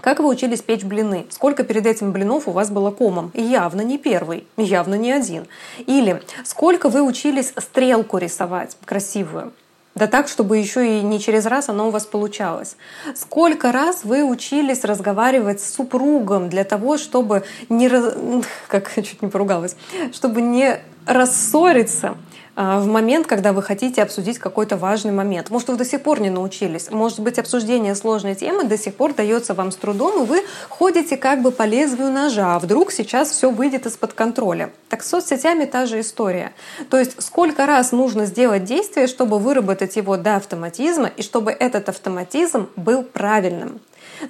Как 0.00 0.20
вы 0.20 0.28
учились 0.28 0.62
печь 0.62 0.84
блины? 0.84 1.26
Сколько 1.28 1.64
перед 1.64 1.84
этим 1.84 2.12
блинов 2.12 2.46
у 2.46 2.52
вас 2.52 2.70
было 2.70 2.92
комом? 2.92 3.32
Явно 3.34 3.80
не 3.80 3.98
первый, 3.98 4.46
явно 4.56 4.94
не 4.94 5.10
один. 5.10 5.48
Или 5.86 6.22
сколько 6.44 6.88
вы 6.88 7.02
учились 7.02 7.52
стрелку 7.56 8.18
рисовать 8.18 8.76
красивую? 8.84 9.52
Да 9.96 10.06
так, 10.06 10.28
чтобы 10.28 10.58
еще 10.58 10.98
и 10.98 11.02
не 11.02 11.18
через 11.18 11.46
раз 11.46 11.68
оно 11.68 11.88
у 11.88 11.90
вас 11.90 12.06
получалось. 12.06 12.76
Сколько 13.16 13.72
раз 13.72 14.04
вы 14.04 14.22
учились 14.22 14.84
разговаривать 14.84 15.60
с 15.60 15.74
супругом 15.74 16.48
для 16.48 16.62
того, 16.62 16.96
чтобы 16.96 17.42
не... 17.68 17.90
Как 18.68 18.94
чуть 18.94 19.20
не 19.20 19.28
поругалась. 19.28 19.74
Чтобы 20.12 20.42
не 20.42 20.78
рассориться 21.06 22.16
в 22.58 22.86
момент, 22.86 23.28
когда 23.28 23.52
вы 23.52 23.62
хотите 23.62 24.02
обсудить 24.02 24.40
какой-то 24.40 24.76
важный 24.76 25.12
момент. 25.12 25.48
Может, 25.48 25.68
вы 25.68 25.76
до 25.76 25.84
сих 25.84 26.02
пор 26.02 26.20
не 26.20 26.28
научились. 26.28 26.90
Может 26.90 27.20
быть, 27.20 27.38
обсуждение 27.38 27.94
сложной 27.94 28.34
темы 28.34 28.64
до 28.64 28.76
сих 28.76 28.96
пор 28.96 29.14
дается 29.14 29.54
вам 29.54 29.70
с 29.70 29.76
трудом, 29.76 30.24
и 30.24 30.26
вы 30.26 30.42
ходите 30.68 31.16
как 31.16 31.40
бы 31.40 31.52
по 31.52 31.62
лезвию 31.62 32.10
ножа, 32.10 32.56
а 32.56 32.58
вдруг 32.58 32.90
сейчас 32.90 33.30
все 33.30 33.52
выйдет 33.52 33.86
из-под 33.86 34.12
контроля. 34.12 34.70
Так 34.88 35.04
с 35.04 35.08
соцсетями 35.08 35.66
та 35.66 35.86
же 35.86 36.00
история. 36.00 36.52
То 36.90 36.98
есть 36.98 37.22
сколько 37.22 37.64
раз 37.64 37.92
нужно 37.92 38.26
сделать 38.26 38.64
действие, 38.64 39.06
чтобы 39.06 39.38
выработать 39.38 39.94
его 39.94 40.16
до 40.16 40.34
автоматизма, 40.34 41.06
и 41.06 41.22
чтобы 41.22 41.52
этот 41.52 41.88
автоматизм 41.88 42.68
был 42.74 43.04
правильным. 43.04 43.80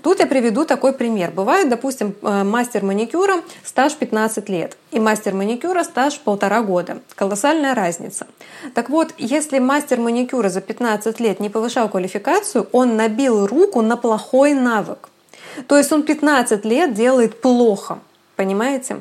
Тут 0.02 0.21
я 0.21 0.26
приведу 0.26 0.64
такой 0.64 0.92
пример. 0.92 1.30
Бывает, 1.30 1.68
допустим, 1.68 2.14
э, 2.23 2.45
мастер 2.45 2.85
маникюра 2.85 3.42
стаж 3.64 3.95
15 3.95 4.49
лет, 4.49 4.76
и 4.90 5.00
мастер 5.00 5.35
маникюра 5.35 5.83
стаж 5.85 6.18
полтора 6.21 6.62
года. 6.62 6.99
Колоссальная 7.14 7.75
разница. 7.75 8.26
Так 8.75 8.90
вот, 8.90 9.14
если 9.18 9.59
мастер 9.59 10.00
маникюра 10.00 10.49
за 10.49 10.61
15 10.61 11.21
лет 11.21 11.40
не 11.40 11.49
повышал 11.49 11.88
квалификацию, 11.88 12.68
он 12.73 12.97
набил 12.97 13.47
руку 13.47 13.83
на 13.83 13.97
плохой 13.97 14.52
навык. 14.54 15.09
То 15.66 15.76
есть 15.76 15.92
он 15.92 16.02
15 16.02 16.64
лет 16.64 16.95
делает 16.95 17.40
плохо. 17.40 17.99
Понимаете? 18.37 18.99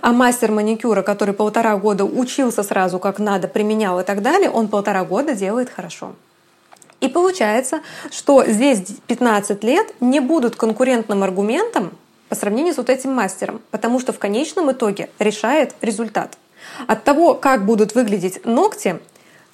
А 0.00 0.12
мастер 0.12 0.50
маникюра, 0.50 1.02
который 1.02 1.34
полтора 1.34 1.76
года 1.76 2.04
учился 2.04 2.62
сразу 2.62 2.98
как 2.98 3.18
надо, 3.18 3.48
применял 3.48 4.00
и 4.00 4.04
так 4.04 4.22
далее, 4.22 4.50
он 4.50 4.68
полтора 4.68 5.04
года 5.04 5.34
делает 5.34 5.70
хорошо. 5.70 6.14
И 7.00 7.08
получается, 7.08 7.80
что 8.10 8.44
здесь 8.46 8.82
15 9.06 9.62
лет 9.64 9.94
не 10.00 10.20
будут 10.20 10.56
конкурентным 10.56 11.22
аргументом 11.22 11.92
по 12.28 12.34
сравнению 12.34 12.74
с 12.74 12.78
вот 12.78 12.90
этим 12.90 13.12
мастером, 13.12 13.60
потому 13.70 14.00
что 14.00 14.12
в 14.12 14.18
конечном 14.18 14.72
итоге 14.72 15.10
решает 15.18 15.74
результат. 15.80 16.38
От 16.86 17.04
того, 17.04 17.34
как 17.34 17.66
будут 17.66 17.94
выглядеть 17.94 18.44
ногти, 18.44 18.98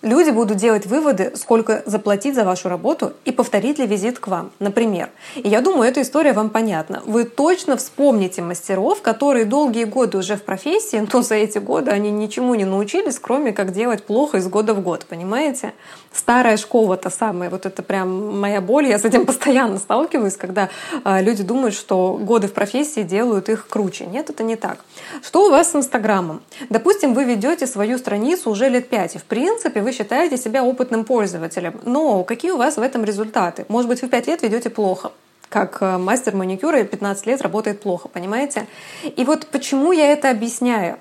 Люди 0.02 0.30
будут 0.30 0.56
делать 0.56 0.86
выводы, 0.86 1.32
сколько 1.34 1.82
заплатить 1.84 2.34
за 2.34 2.44
вашу 2.44 2.70
работу 2.70 3.12
и 3.26 3.32
повторить 3.32 3.78
ли 3.78 3.86
визит 3.86 4.18
к 4.18 4.28
вам, 4.28 4.50
например. 4.58 5.10
И 5.36 5.46
я 5.46 5.60
думаю, 5.60 5.90
эта 5.90 6.00
история 6.00 6.32
вам 6.32 6.48
понятна. 6.48 7.02
Вы 7.04 7.24
точно 7.24 7.76
вспомните 7.76 8.40
мастеров, 8.40 9.02
которые 9.02 9.44
долгие 9.44 9.84
годы 9.84 10.16
уже 10.16 10.36
в 10.36 10.42
профессии, 10.42 11.06
но 11.12 11.20
за 11.20 11.34
эти 11.34 11.58
годы 11.58 11.90
они 11.90 12.10
ничему 12.10 12.54
не 12.54 12.64
научились, 12.64 13.18
кроме 13.18 13.52
как 13.52 13.72
делать 13.72 14.04
плохо 14.04 14.38
из 14.38 14.48
года 14.48 14.72
в 14.72 14.80
год, 14.80 15.04
понимаете? 15.04 15.74
Старая 16.14 16.56
школа 16.56 16.96
та 16.96 17.10
самая, 17.10 17.50
вот 17.50 17.66
это 17.66 17.82
прям 17.82 18.40
моя 18.40 18.62
боль, 18.62 18.86
я 18.86 18.98
с 18.98 19.04
этим 19.04 19.26
постоянно 19.26 19.78
сталкиваюсь, 19.78 20.36
когда 20.36 20.70
э, 21.04 21.22
люди 21.22 21.42
думают, 21.42 21.74
что 21.74 22.18
годы 22.18 22.48
в 22.48 22.54
профессии 22.54 23.02
делают 23.02 23.50
их 23.50 23.68
круче. 23.68 24.06
Нет, 24.06 24.30
это 24.30 24.42
не 24.44 24.56
так. 24.56 24.78
Что 25.22 25.46
у 25.46 25.50
вас 25.50 25.72
с 25.72 25.76
Инстаграмом? 25.76 26.40
Допустим, 26.70 27.12
вы 27.12 27.24
ведете 27.24 27.66
свою 27.66 27.98
страницу 27.98 28.50
уже 28.50 28.70
лет 28.70 28.88
пять, 28.88 29.16
и 29.16 29.18
в 29.18 29.24
принципе 29.24 29.82
вы 29.82 29.89
вы 29.90 29.96
считаете 29.96 30.36
себя 30.36 30.62
опытным 30.64 31.04
пользователем. 31.04 31.80
Но 31.84 32.22
какие 32.22 32.52
у 32.52 32.56
вас 32.56 32.76
в 32.76 32.80
этом 32.80 33.04
результаты? 33.04 33.64
Может 33.68 33.88
быть, 33.88 34.02
вы 34.02 34.08
5 34.08 34.26
лет 34.28 34.42
ведете 34.42 34.70
плохо 34.70 35.10
как 35.48 35.78
э, 35.80 35.98
мастер 35.98 36.36
маникюра 36.36 36.84
15 36.84 37.26
лет 37.26 37.42
работает 37.42 37.80
плохо, 37.80 38.06
понимаете? 38.06 38.68
И 39.02 39.24
вот 39.24 39.48
почему 39.48 39.90
я 39.90 40.12
это 40.12 40.30
объясняю? 40.30 41.00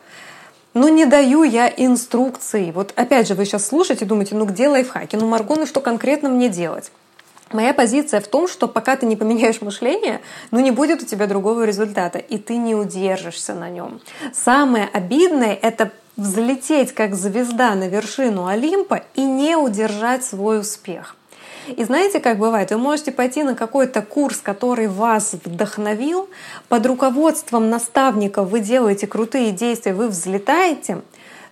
Ну, 0.73 0.87
не 0.87 1.05
даю 1.05 1.43
я 1.43 1.67
инструкции. 1.67 2.71
Вот 2.71 2.91
опять 2.95 3.27
же, 3.27 3.35
вы 3.35 3.45
сейчас 3.45 3.67
слушаете 3.67 4.05
думаете, 4.05 4.33
ну 4.33 4.45
где 4.45 4.67
лайфхаки? 4.67 5.17
Ну, 5.17 5.27
Марго, 5.27 5.55
ну 5.55 5.67
что 5.67 5.81
конкретно 5.81 6.29
мне 6.29 6.49
делать? 6.49 6.91
Моя 7.51 7.75
позиция 7.75 8.21
в 8.21 8.27
том, 8.27 8.47
что 8.47 8.67
пока 8.67 8.95
ты 8.95 9.05
не 9.05 9.15
поменяешь 9.15 9.61
мышление, 9.61 10.19
ну 10.49 10.59
не 10.59 10.71
будет 10.71 11.03
у 11.03 11.05
тебя 11.05 11.27
другого 11.27 11.63
результата, 11.63 12.17
и 12.17 12.39
ты 12.39 12.57
не 12.57 12.73
удержишься 12.73 13.53
на 13.53 13.69
нем. 13.69 14.01
Самое 14.33 14.89
обидное— 14.91 15.53
это 15.61 15.91
взлететь 16.19 16.93
как 16.93 17.15
звезда 17.15 17.73
на 17.75 17.87
вершину 17.87 18.45
Олимпа 18.45 19.03
и 19.15 19.23
не 19.23 19.55
удержать 19.55 20.23
свой 20.23 20.59
успех. 20.59 21.15
И 21.67 21.83
знаете, 21.83 22.19
как 22.19 22.39
бывает, 22.39 22.71
вы 22.71 22.77
можете 22.77 23.11
пойти 23.11 23.43
на 23.43 23.55
какой-то 23.55 24.01
курс, 24.01 24.39
который 24.41 24.87
вас 24.87 25.33
вдохновил, 25.33 26.29
под 26.67 26.85
руководством 26.85 27.69
наставников 27.69 28.49
вы 28.49 28.59
делаете 28.59 29.07
крутые 29.07 29.51
действия, 29.51 29.93
вы 29.93 30.07
взлетаете, 30.07 31.01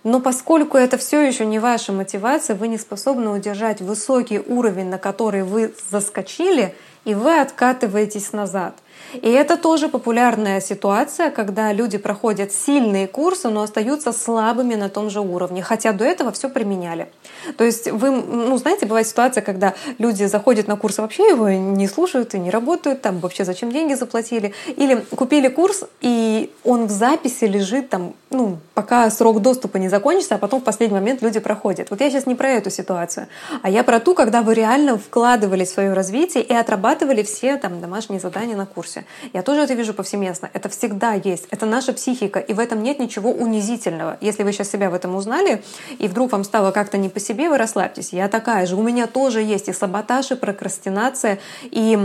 но 0.04 0.20
поскольку 0.20 0.76
это 0.76 0.98
все 0.98 1.20
еще 1.20 1.46
не 1.46 1.58
ваша 1.58 1.92
мотивация, 1.92 2.56
вы 2.56 2.68
не 2.68 2.78
способны 2.78 3.30
удержать 3.30 3.80
высокий 3.80 4.40
уровень, 4.40 4.86
на 4.86 4.98
который 4.98 5.44
вы 5.44 5.74
заскочили, 5.90 6.74
и 7.04 7.14
вы 7.14 7.40
откатываетесь 7.40 8.32
назад— 8.32 8.74
и 9.14 9.30
это 9.30 9.56
тоже 9.56 9.88
популярная 9.88 10.60
ситуация, 10.60 11.30
когда 11.30 11.72
люди 11.72 11.98
проходят 11.98 12.52
сильные 12.52 13.06
курсы, 13.06 13.48
но 13.48 13.62
остаются 13.62 14.12
слабыми 14.12 14.74
на 14.74 14.88
том 14.88 15.10
же 15.10 15.20
уровне, 15.20 15.62
хотя 15.62 15.92
до 15.92 16.04
этого 16.04 16.30
все 16.32 16.48
применяли. 16.48 17.08
То 17.56 17.64
есть 17.64 17.90
вы, 17.90 18.10
ну, 18.10 18.56
знаете, 18.58 18.86
бывает 18.86 19.06
ситуация, 19.06 19.42
когда 19.42 19.74
люди 19.98 20.24
заходят 20.24 20.68
на 20.68 20.76
курс, 20.76 20.98
вообще 20.98 21.28
его 21.28 21.48
не 21.48 21.88
слушают 21.88 22.34
и 22.34 22.38
не 22.38 22.50
работают, 22.50 23.00
там 23.00 23.20
вообще 23.20 23.44
зачем 23.44 23.72
деньги 23.72 23.94
заплатили, 23.94 24.52
или 24.76 24.96
купили 25.16 25.48
курс, 25.48 25.84
и 26.00 26.52
он 26.64 26.86
в 26.86 26.90
записи 26.90 27.44
лежит 27.44 27.88
там, 27.88 28.14
ну, 28.30 28.58
пока 28.74 29.10
срок 29.10 29.40
доступа 29.40 29.78
не 29.78 29.88
закончится, 29.88 30.34
а 30.34 30.38
потом 30.38 30.60
в 30.60 30.64
последний 30.64 30.98
момент 30.98 31.22
люди 31.22 31.40
проходят. 31.40 31.90
Вот 31.90 32.00
я 32.00 32.10
сейчас 32.10 32.26
не 32.26 32.34
про 32.34 32.50
эту 32.50 32.70
ситуацию, 32.70 33.28
а 33.62 33.70
я 33.70 33.84
про 33.84 34.00
ту, 34.00 34.14
когда 34.14 34.42
вы 34.42 34.54
реально 34.54 34.98
вкладывали 34.98 35.64
свое 35.64 35.94
развитие 35.94 36.42
и 36.42 36.52
отрабатывали 36.52 37.22
все 37.22 37.56
там 37.56 37.80
домашние 37.80 38.20
задания 38.20 38.56
на 38.56 38.66
курсе 38.66 38.87
курсе. 38.88 39.04
Я 39.32 39.42
тоже 39.42 39.60
это 39.60 39.74
вижу 39.74 39.94
повсеместно. 39.94 40.50
Это 40.52 40.68
всегда 40.68 41.12
есть. 41.12 41.46
Это 41.50 41.66
наша 41.66 41.92
психика, 41.92 42.38
и 42.38 42.54
в 42.54 42.58
этом 42.58 42.82
нет 42.82 42.98
ничего 42.98 43.30
унизительного. 43.30 44.16
Если 44.20 44.42
вы 44.42 44.52
сейчас 44.52 44.70
себя 44.70 44.90
в 44.90 44.94
этом 44.94 45.14
узнали, 45.14 45.62
и 45.98 46.08
вдруг 46.08 46.32
вам 46.32 46.44
стало 46.44 46.70
как-то 46.70 46.98
не 46.98 47.08
по 47.08 47.20
себе, 47.20 47.48
вы 47.48 47.58
расслабьтесь. 47.58 48.12
Я 48.12 48.28
такая 48.28 48.66
же. 48.66 48.76
У 48.76 48.82
меня 48.82 49.06
тоже 49.06 49.42
есть 49.42 49.68
и 49.68 49.72
саботаж, 49.72 50.30
и 50.30 50.34
прокрастинация, 50.34 51.38
и 51.62 51.98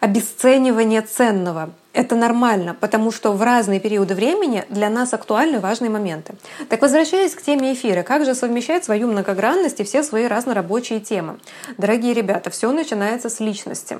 обесценивание 0.00 1.02
ценного. 1.02 1.70
Это 1.94 2.14
нормально, 2.14 2.76
потому 2.78 3.10
что 3.10 3.32
в 3.32 3.42
разные 3.42 3.80
периоды 3.80 4.14
времени 4.14 4.64
для 4.68 4.88
нас 4.88 5.14
актуальны 5.14 5.58
важные 5.58 5.90
моменты. 5.90 6.34
Так 6.68 6.82
возвращаясь 6.82 7.34
к 7.34 7.42
теме 7.42 7.72
эфира, 7.72 8.02
как 8.02 8.24
же 8.24 8.34
совмещать 8.34 8.84
свою 8.84 9.08
многогранность 9.08 9.80
и 9.80 9.84
все 9.84 10.02
свои 10.02 10.28
разнорабочие 10.28 11.00
темы? 11.00 11.38
Дорогие 11.76 12.14
ребята, 12.14 12.50
все 12.50 12.70
начинается 12.70 13.28
с 13.28 13.40
личности. 13.40 13.98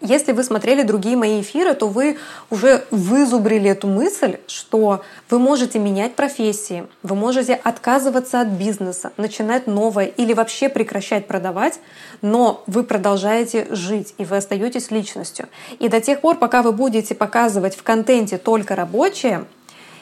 Если 0.00 0.30
вы 0.30 0.44
смотрели 0.44 0.82
другие 0.82 1.16
мои 1.16 1.40
эфиры, 1.40 1.74
то 1.74 1.88
вы 1.88 2.18
уже 2.50 2.84
вызубрили 2.92 3.68
эту 3.68 3.88
мысль, 3.88 4.36
что 4.46 5.02
вы 5.28 5.40
можете 5.40 5.80
менять 5.80 6.14
профессии, 6.14 6.86
вы 7.02 7.16
можете 7.16 7.54
отказываться 7.54 8.40
от 8.40 8.48
бизнеса, 8.48 9.12
начинать 9.16 9.66
новое 9.66 10.06
или 10.06 10.34
вообще 10.34 10.68
прекращать 10.68 11.26
продавать, 11.26 11.80
но 12.22 12.62
вы 12.68 12.84
продолжаете 12.84 13.66
жить 13.70 14.14
и 14.18 14.24
вы 14.24 14.36
остаетесь 14.36 14.92
личностью. 14.92 15.48
И 15.80 15.88
до 15.88 16.00
тех 16.00 16.20
пор, 16.20 16.36
пока 16.36 16.62
вы 16.62 16.70
будете 16.70 17.16
показывать 17.16 17.74
в 17.74 17.82
контенте 17.82 18.38
только 18.38 18.76
рабочее, 18.76 19.46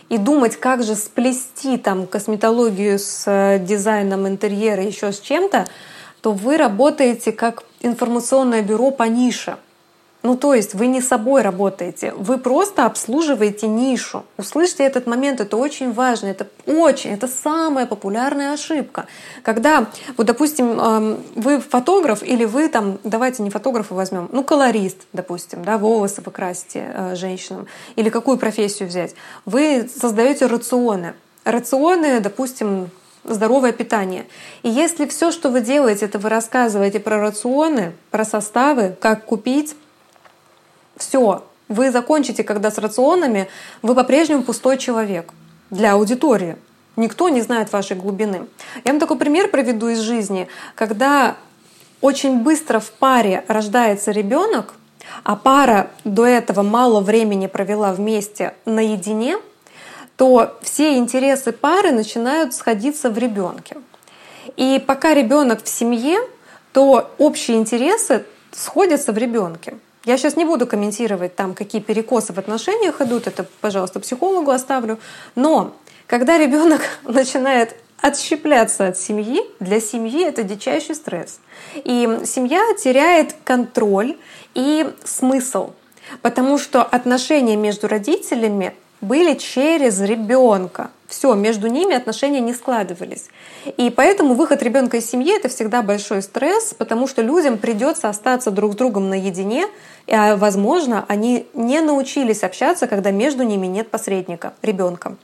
и 0.08 0.18
думать, 0.18 0.56
как 0.56 0.84
же 0.84 0.94
сплести 0.94 1.78
там 1.78 2.06
косметологию 2.06 2.96
с 2.98 3.24
э, 3.26 3.58
дизайном 3.58 4.28
интерьера, 4.28 4.84
еще 4.84 5.10
с 5.10 5.18
чем-то, 5.18 5.66
то 6.20 6.32
вы 6.32 6.58
работаете 6.58 7.32
как 7.32 7.64
информационное 7.80 8.62
бюро 8.62 8.92
по 8.92 9.04
нише. 9.04 9.56
Ну, 10.26 10.36
то 10.36 10.54
есть 10.54 10.74
вы 10.74 10.88
не 10.88 11.00
собой 11.00 11.42
работаете, 11.42 12.12
вы 12.18 12.38
просто 12.38 12.84
обслуживаете 12.84 13.68
нишу. 13.68 14.24
Услышьте 14.36 14.82
этот 14.82 15.06
момент, 15.06 15.40
это 15.40 15.56
очень 15.56 15.92
важно, 15.92 16.26
это 16.26 16.48
очень, 16.66 17.12
это 17.12 17.28
самая 17.28 17.86
популярная 17.86 18.52
ошибка. 18.52 19.06
Когда, 19.44 19.86
вот, 20.16 20.26
допустим, 20.26 21.20
вы 21.36 21.60
фотограф 21.60 22.24
или 22.24 22.44
вы 22.44 22.68
там, 22.68 22.98
давайте 23.04 23.44
не 23.44 23.50
фотографа 23.50 23.94
возьмем, 23.94 24.28
ну, 24.32 24.42
колорист, 24.42 24.98
допустим, 25.12 25.64
да, 25.64 25.78
волосы 25.78 26.22
вы 26.22 26.32
э, 26.74 27.14
женщинам, 27.14 27.68
или 27.94 28.10
какую 28.10 28.36
профессию 28.36 28.88
взять, 28.88 29.14
вы 29.44 29.88
создаете 29.88 30.46
рационы. 30.46 31.14
Рационы, 31.44 32.18
допустим, 32.18 32.90
здоровое 33.22 33.70
питание. 33.70 34.26
И 34.64 34.70
если 34.70 35.06
все, 35.06 35.30
что 35.30 35.50
вы 35.50 35.60
делаете, 35.60 36.06
это 36.06 36.18
вы 36.18 36.30
рассказываете 36.30 36.98
про 36.98 37.20
рационы, 37.20 37.92
про 38.10 38.24
составы, 38.24 38.96
как 39.00 39.24
купить, 39.24 39.76
все, 40.96 41.44
вы 41.68 41.90
закончите, 41.90 42.44
когда 42.44 42.70
с 42.70 42.78
рационами, 42.78 43.48
вы 43.82 43.94
по-прежнему 43.94 44.42
пустой 44.42 44.78
человек 44.78 45.32
для 45.70 45.92
аудитории. 45.92 46.56
Никто 46.96 47.28
не 47.28 47.42
знает 47.42 47.72
вашей 47.72 47.96
глубины. 47.96 48.46
Я 48.84 48.92
вам 48.92 49.00
такой 49.00 49.18
пример 49.18 49.48
приведу 49.48 49.88
из 49.88 49.98
жизни, 49.98 50.48
когда 50.74 51.36
очень 52.00 52.40
быстро 52.40 52.78
в 52.78 52.90
паре 52.92 53.44
рождается 53.48 54.12
ребенок, 54.12 54.74
а 55.24 55.36
пара 55.36 55.90
до 56.04 56.24
этого 56.24 56.62
мало 56.62 57.00
времени 57.00 57.46
провела 57.46 57.92
вместе 57.92 58.54
наедине, 58.64 59.38
то 60.16 60.56
все 60.62 60.96
интересы 60.96 61.52
пары 61.52 61.92
начинают 61.92 62.54
сходиться 62.54 63.10
в 63.10 63.18
ребенке. 63.18 63.76
И 64.56 64.82
пока 64.86 65.12
ребенок 65.14 65.62
в 65.62 65.68
семье, 65.68 66.18
то 66.72 67.10
общие 67.18 67.58
интересы 67.58 68.24
сходятся 68.52 69.12
в 69.12 69.18
ребенке. 69.18 69.74
Я 70.06 70.16
сейчас 70.16 70.36
не 70.36 70.44
буду 70.44 70.68
комментировать 70.68 71.34
там, 71.34 71.52
какие 71.52 71.80
перекосы 71.80 72.32
в 72.32 72.38
отношениях 72.38 73.00
идут, 73.00 73.26
это, 73.26 73.44
пожалуйста, 73.60 73.98
психологу 73.98 74.52
оставлю. 74.52 75.00
Но 75.34 75.74
когда 76.06 76.38
ребенок 76.38 76.80
начинает 77.02 77.74
отщепляться 78.00 78.86
от 78.86 78.98
семьи, 78.98 79.40
для 79.58 79.80
семьи 79.80 80.24
это 80.24 80.44
дичайший 80.44 80.94
стресс. 80.94 81.40
И 81.74 82.20
семья 82.24 82.62
теряет 82.78 83.34
контроль 83.42 84.16
и 84.54 84.88
смысл, 85.04 85.72
потому 86.22 86.56
что 86.56 86.84
отношения 86.84 87.56
между 87.56 87.88
родителями 87.88 88.74
были 89.00 89.34
через 89.34 90.00
ребенка. 90.00 90.90
Все, 91.06 91.34
между 91.34 91.68
ними 91.68 91.94
отношения 91.94 92.40
не 92.40 92.52
складывались. 92.52 93.26
И 93.76 93.90
поэтому 93.90 94.34
выход 94.34 94.62
ребенка 94.62 94.96
из 94.96 95.08
семьи 95.08 95.36
это 95.36 95.48
всегда 95.48 95.82
большой 95.82 96.20
стресс, 96.20 96.74
потому 96.74 97.06
что 97.06 97.22
людям 97.22 97.58
придется 97.58 98.08
остаться 98.08 98.50
друг 98.50 98.72
с 98.72 98.76
другом 98.76 99.08
наедине, 99.08 99.66
а 100.08 100.36
возможно, 100.36 101.04
они 101.06 101.46
не 101.54 101.80
научились 101.80 102.42
общаться, 102.42 102.88
когда 102.88 103.12
между 103.12 103.44
ними 103.44 103.66
нет 103.66 103.88
посредника, 103.88 104.54
ребенка. 104.62 105.16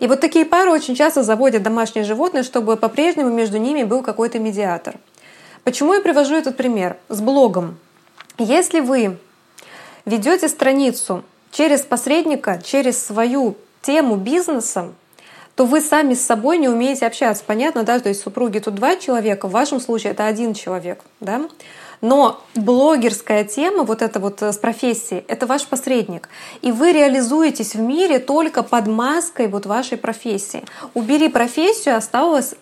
И 0.00 0.08
вот 0.08 0.20
такие 0.20 0.44
пары 0.44 0.70
очень 0.70 0.96
часто 0.96 1.22
заводят 1.22 1.62
домашние 1.62 2.04
животные, 2.04 2.42
чтобы 2.42 2.76
по-прежнему 2.76 3.30
между 3.30 3.58
ними 3.58 3.84
был 3.84 4.02
какой-то 4.02 4.40
медиатор. 4.40 4.96
Почему 5.62 5.94
я 5.94 6.00
привожу 6.00 6.34
этот 6.34 6.56
пример? 6.56 6.96
С 7.08 7.20
блогом. 7.20 7.78
Если 8.38 8.80
вы 8.80 9.18
ведете 10.04 10.48
страницу 10.48 11.22
через 11.50 11.82
посредника, 11.82 12.60
через 12.64 13.04
свою 13.04 13.56
тему 13.82 14.16
бизнеса, 14.16 14.92
то 15.54 15.64
вы 15.66 15.80
сами 15.80 16.14
с 16.14 16.24
собой 16.24 16.58
не 16.58 16.68
умеете 16.68 17.06
общаться. 17.06 17.42
Понятно, 17.44 17.82
да? 17.82 17.98
То 17.98 18.08
есть 18.08 18.22
супруги 18.22 18.58
тут 18.60 18.74
два 18.74 18.96
человека, 18.96 19.48
в 19.48 19.50
вашем 19.50 19.80
случае 19.80 20.12
это 20.12 20.26
один 20.26 20.54
человек. 20.54 21.00
Да? 21.20 21.48
Но 22.00 22.40
блогерская 22.54 23.42
тема, 23.44 23.82
вот 23.82 24.02
это 24.02 24.20
вот 24.20 24.40
э, 24.42 24.52
с 24.52 24.58
профессией, 24.58 25.24
это 25.26 25.46
ваш 25.46 25.66
посредник. 25.66 26.28
И 26.62 26.70
вы 26.70 26.92
реализуетесь 26.92 27.74
в 27.74 27.80
мире 27.80 28.20
только 28.20 28.62
под 28.62 28.86
маской 28.86 29.48
вот 29.48 29.66
вашей 29.66 29.98
профессии. 29.98 30.62
Убери 30.94 31.28
профессию, 31.28 31.96
осталось 31.96 32.54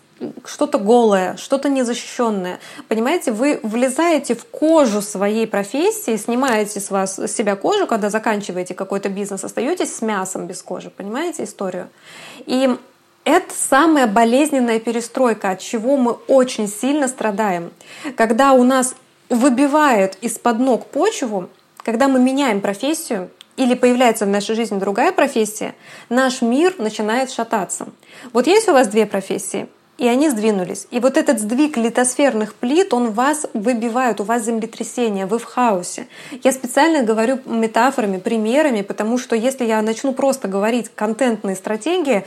что-то 0.45 0.79
голое, 0.79 1.37
что-то 1.37 1.69
незащищенное. 1.69 2.59
Понимаете, 2.89 3.33
вы 3.33 3.61
влезаете 3.63 4.35
в 4.35 4.45
кожу 4.47 5.03
своей 5.03 5.47
профессии, 5.47 6.17
снимаете 6.17 6.81
с 6.81 6.91
вас 6.91 7.19
с 7.19 7.29
себя 7.29 7.57
кожу, 7.57 7.87
когда 7.87 8.11
заканчиваете 8.11 8.75
какой-то 8.75 9.09
бизнес, 9.09 9.45
остаетесь 9.45 9.95
с 9.95 10.03
мясом 10.03 10.47
без 10.47 10.63
кожи. 10.63 10.91
Понимаете 10.91 11.45
историю? 11.45 11.89
И 12.47 12.77
это 13.25 13.53
самая 13.53 14.07
болезненная 14.07 14.79
перестройка, 14.79 15.51
от 15.51 15.61
чего 15.61 15.97
мы 15.97 16.13
очень 16.13 16.69
сильно 16.69 17.09
страдаем. 17.09 17.73
Когда 18.17 18.53
у 18.53 18.63
нас 18.63 18.95
выбивает 19.29 20.17
из-под 20.21 20.61
ног 20.61 20.87
почву, 20.87 21.49
когда 21.83 22.09
мы 22.09 22.21
меняем 22.21 22.61
профессию 22.61 23.31
или 23.57 23.75
появляется 23.75 24.27
в 24.27 24.29
нашей 24.29 24.55
жизни 24.55 24.79
другая 24.79 25.13
профессия, 25.13 25.75
наш 26.09 26.41
мир 26.43 26.75
начинает 26.79 27.31
шататься. 27.31 27.89
Вот 28.33 28.47
есть 28.47 28.69
у 28.69 28.73
вас 28.73 28.89
две 28.89 29.07
профессии, 29.07 29.67
и 29.99 30.07
они 30.09 30.29
сдвинулись. 30.29 30.87
И 30.91 31.01
вот 31.01 31.17
этот 31.17 31.41
сдвиг 31.41 31.77
литосферных 31.77 32.55
плит, 32.55 32.93
он 32.93 33.13
вас 33.13 33.47
выбивает, 33.55 34.21
у 34.21 34.25
вас 34.25 34.45
землетрясение, 34.45 35.27
вы 35.27 35.39
в 35.39 35.45
хаосе. 35.45 36.07
Я 36.43 36.53
специально 36.53 37.03
говорю 37.03 37.39
метафорами, 37.47 38.19
примерами, 38.19 38.83
потому 38.83 39.19
что 39.19 39.35
если 39.37 39.65
я 39.65 39.81
начну 39.83 40.13
просто 40.13 40.49
говорить 40.49 40.91
контентные 40.95 41.57
стратегии, 41.57 42.25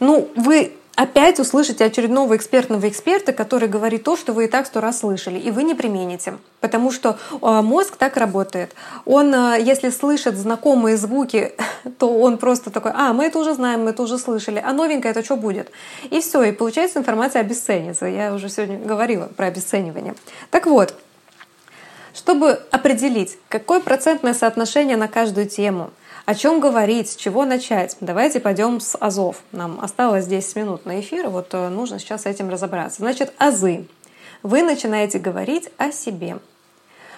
ну, 0.00 0.28
вы 0.36 0.72
опять 0.94 1.40
услышите 1.40 1.84
очередного 1.84 2.36
экспертного 2.36 2.88
эксперта, 2.88 3.32
который 3.32 3.68
говорит 3.68 4.04
то, 4.04 4.16
что 4.16 4.32
вы 4.32 4.44
и 4.44 4.48
так 4.48 4.66
сто 4.66 4.80
раз 4.80 5.00
слышали, 5.00 5.38
и 5.38 5.50
вы 5.50 5.62
не 5.62 5.74
примените. 5.74 6.38
Потому 6.60 6.90
что 6.90 7.18
а, 7.40 7.62
мозг 7.62 7.96
так 7.96 8.16
работает. 8.16 8.74
Он, 9.04 9.34
а, 9.34 9.56
если 9.56 9.90
слышит 9.90 10.36
знакомые 10.36 10.96
звуки, 10.96 11.52
то 11.98 12.08
он 12.08 12.38
просто 12.38 12.70
такой, 12.70 12.92
а, 12.94 13.12
мы 13.12 13.24
это 13.24 13.38
уже 13.38 13.54
знаем, 13.54 13.84
мы 13.84 13.90
это 13.90 14.02
уже 14.02 14.18
слышали, 14.18 14.62
а 14.64 14.72
новенькое 14.72 15.12
это 15.12 15.24
что 15.24 15.36
будет? 15.36 15.70
И 16.10 16.20
все, 16.20 16.42
и 16.44 16.52
получается 16.52 16.98
информация 16.98 17.40
обесценится. 17.40 18.06
Я 18.06 18.34
уже 18.34 18.48
сегодня 18.48 18.78
говорила 18.78 19.26
про 19.36 19.46
обесценивание. 19.46 20.14
Так 20.50 20.66
вот, 20.66 20.94
чтобы 22.14 22.60
определить, 22.70 23.38
какое 23.48 23.80
процентное 23.80 24.34
соотношение 24.34 24.96
на 24.96 25.08
каждую 25.08 25.48
тему– 25.48 25.90
о 26.24 26.34
чем 26.34 26.60
говорить, 26.60 27.10
с 27.10 27.16
чего 27.16 27.44
начать? 27.44 27.96
Давайте 28.00 28.38
пойдем 28.38 28.80
с 28.80 28.96
азов. 28.96 29.42
Нам 29.50 29.80
осталось 29.80 30.26
10 30.26 30.56
минут 30.56 30.86
на 30.86 31.00
эфир, 31.00 31.28
вот 31.28 31.48
э, 31.52 31.68
нужно 31.68 31.98
сейчас 31.98 32.22
с 32.22 32.26
этим 32.26 32.48
разобраться. 32.48 32.98
Значит, 32.98 33.32
азы. 33.38 33.86
Вы 34.42 34.62
начинаете 34.62 35.18
говорить 35.18 35.68
о 35.78 35.90
себе, 35.90 36.38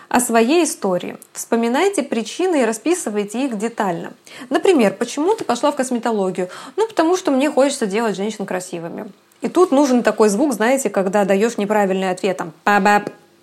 о 0.09 0.21
своей 0.21 0.65
истории. 0.65 1.19
Вспоминайте 1.33 2.03
причины 2.03 2.63
и 2.63 2.65
расписывайте 2.65 3.45
их 3.45 3.59
детально. 3.59 4.15
Например, 4.49 4.95
почему 4.95 5.35
ты 5.35 5.45
пошла 5.45 5.71
в 5.71 5.77
косметологию? 5.77 6.49
Ну, 6.77 6.87
потому 6.87 7.17
что 7.17 7.31
мне 7.31 7.51
хочется 7.51 7.87
делать 7.87 8.17
женщин 8.17 8.47
красивыми. 8.47 9.13
И 9.43 9.49
тут 9.49 9.71
нужен 9.71 10.03
такой 10.03 10.31
звук, 10.31 10.55
знаете, 10.55 10.89
когда 10.89 11.27
даешь 11.27 11.59
неправильный 11.59 12.11
ответ, 12.11 12.39
там, 12.39 12.53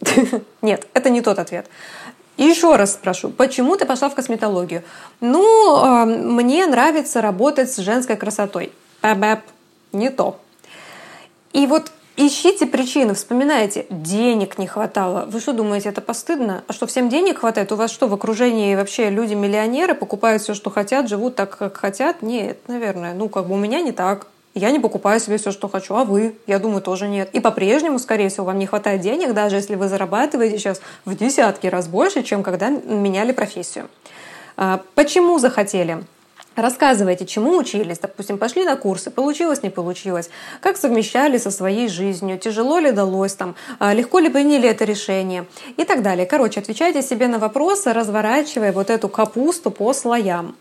Нет, 0.61 0.87
это 0.93 1.09
не 1.09 1.21
тот 1.21 1.39
ответ. 1.39 1.67
Еще 2.41 2.75
раз 2.75 2.93
спрошу, 2.93 3.29
почему 3.29 3.77
ты 3.77 3.85
пошла 3.85 4.09
в 4.09 4.15
косметологию? 4.15 4.81
Ну, 5.19 5.77
э, 5.77 6.05
мне 6.05 6.65
нравится 6.65 7.21
работать 7.21 7.71
с 7.71 7.77
женской 7.77 8.15
красотой. 8.15 8.71
Бэб, 9.03 9.41
не 9.91 10.09
то. 10.09 10.39
И 11.53 11.67
вот 11.67 11.91
ищите 12.17 12.65
причины, 12.65 13.13
вспоминайте, 13.13 13.85
денег 13.91 14.57
не 14.57 14.65
хватало. 14.65 15.25
Вы 15.27 15.39
что 15.39 15.53
думаете, 15.53 15.89
это 15.89 16.01
постыдно? 16.01 16.63
А 16.67 16.73
что, 16.73 16.87
всем 16.87 17.09
денег 17.09 17.41
хватает? 17.41 17.71
У 17.71 17.75
вас 17.75 17.91
что, 17.91 18.07
в 18.07 18.13
окружении 18.15 18.73
вообще 18.73 19.11
люди-миллионеры 19.11 19.93
покупают 19.93 20.41
все, 20.41 20.55
что 20.55 20.71
хотят, 20.71 21.07
живут 21.07 21.35
так, 21.35 21.55
как 21.55 21.77
хотят? 21.77 22.23
Нет, 22.23 22.57
наверное. 22.67 23.13
Ну, 23.13 23.29
как 23.29 23.45
бы 23.45 23.53
у 23.53 23.57
меня 23.57 23.81
не 23.81 23.91
так. 23.91 24.25
Я 24.53 24.71
не 24.71 24.79
покупаю 24.79 25.19
себе 25.19 25.37
все, 25.37 25.51
что 25.51 25.69
хочу, 25.69 25.95
а 25.95 26.03
вы? 26.03 26.35
Я 26.45 26.59
думаю, 26.59 26.81
тоже 26.81 27.07
нет. 27.07 27.29
И 27.31 27.39
по-прежнему, 27.39 27.99
скорее 27.99 28.27
всего, 28.29 28.47
вам 28.47 28.59
не 28.59 28.65
хватает 28.65 28.99
денег, 28.99 29.33
даже 29.33 29.55
если 29.55 29.75
вы 29.75 29.87
зарабатываете 29.87 30.57
сейчас 30.57 30.81
в 31.05 31.15
десятки 31.15 31.67
раз 31.67 31.87
больше, 31.87 32.21
чем 32.21 32.43
когда 32.43 32.69
меняли 32.69 33.31
профессию. 33.31 33.87
А, 34.57 34.81
почему 34.93 35.39
захотели? 35.39 36.03
Рассказывайте, 36.57 37.25
чему 37.25 37.55
учились. 37.55 37.99
Допустим, 37.99 38.37
пошли 38.37 38.65
на 38.65 38.75
курсы, 38.75 39.09
получилось, 39.09 39.63
не 39.63 39.69
получилось. 39.69 40.29
Как 40.59 40.75
совмещали 40.75 41.37
со 41.37 41.49
своей 41.49 41.87
жизнью, 41.87 42.37
тяжело 42.37 42.77
ли 42.77 42.91
далось 42.91 43.35
там, 43.35 43.55
а, 43.79 43.93
легко 43.93 44.19
ли 44.19 44.27
приняли 44.27 44.67
это 44.67 44.83
решение 44.83 45.45
и 45.77 45.85
так 45.85 46.01
далее. 46.01 46.25
Короче, 46.25 46.59
отвечайте 46.59 47.01
себе 47.01 47.27
на 47.27 47.39
вопросы, 47.39 47.93
разворачивая 47.93 48.73
вот 48.73 48.89
эту 48.89 49.07
капусту 49.07 49.71
по 49.71 49.93
слоям. 49.93 50.55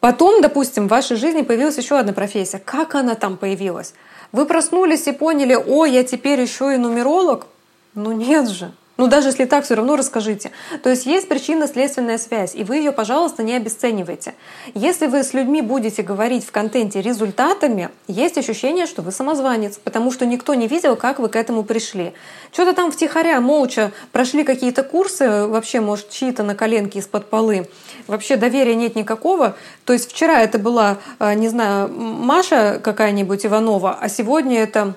Потом, 0.00 0.40
допустим, 0.40 0.86
в 0.86 0.90
вашей 0.90 1.16
жизни 1.16 1.42
появилась 1.42 1.76
еще 1.76 1.98
одна 1.98 2.12
профессия. 2.12 2.58
Как 2.58 2.94
она 2.94 3.14
там 3.14 3.36
появилась? 3.36 3.94
Вы 4.30 4.46
проснулись 4.46 5.06
и 5.06 5.12
поняли, 5.12 5.54
о, 5.54 5.86
я 5.86 6.04
теперь 6.04 6.40
еще 6.40 6.74
и 6.74 6.76
нумеролог? 6.76 7.46
Ну 7.94 8.12
нет 8.12 8.48
же. 8.48 8.72
Ну, 8.98 9.06
даже 9.06 9.28
если 9.28 9.44
так, 9.44 9.64
все 9.64 9.74
равно 9.74 9.94
расскажите. 9.94 10.50
То 10.82 10.90
есть 10.90 11.06
есть 11.06 11.28
причинно-следственная 11.28 12.18
связь, 12.18 12.56
и 12.56 12.64
вы 12.64 12.78
ее, 12.78 12.90
пожалуйста, 12.90 13.44
не 13.44 13.54
обесценивайте. 13.54 14.34
Если 14.74 15.06
вы 15.06 15.22
с 15.22 15.32
людьми 15.34 15.62
будете 15.62 16.02
говорить 16.02 16.44
в 16.44 16.50
контенте 16.50 17.00
результатами, 17.00 17.90
есть 18.08 18.36
ощущение, 18.38 18.86
что 18.86 19.02
вы 19.02 19.12
самозванец, 19.12 19.78
потому 19.78 20.10
что 20.10 20.26
никто 20.26 20.54
не 20.54 20.66
видел, 20.66 20.96
как 20.96 21.20
вы 21.20 21.28
к 21.28 21.36
этому 21.36 21.62
пришли. 21.62 22.12
Что-то 22.52 22.72
там 22.72 22.90
втихаря, 22.90 23.40
молча 23.40 23.92
прошли 24.10 24.42
какие-то 24.42 24.82
курсы, 24.82 25.46
вообще, 25.46 25.80
может, 25.80 26.10
чьи-то 26.10 26.42
на 26.42 26.56
коленке 26.56 26.98
из-под 26.98 27.30
полы. 27.30 27.68
Вообще 28.08 28.34
доверия 28.36 28.74
нет 28.74 28.96
никакого. 28.96 29.54
То 29.84 29.92
есть 29.92 30.10
вчера 30.10 30.42
это 30.42 30.58
была, 30.58 30.98
э, 31.20 31.34
не 31.34 31.48
знаю, 31.48 31.88
Маша 31.88 32.80
какая-нибудь 32.82 33.46
Иванова, 33.46 33.96
а 34.00 34.08
сегодня 34.08 34.60
это 34.60 34.80
а, 34.80 34.94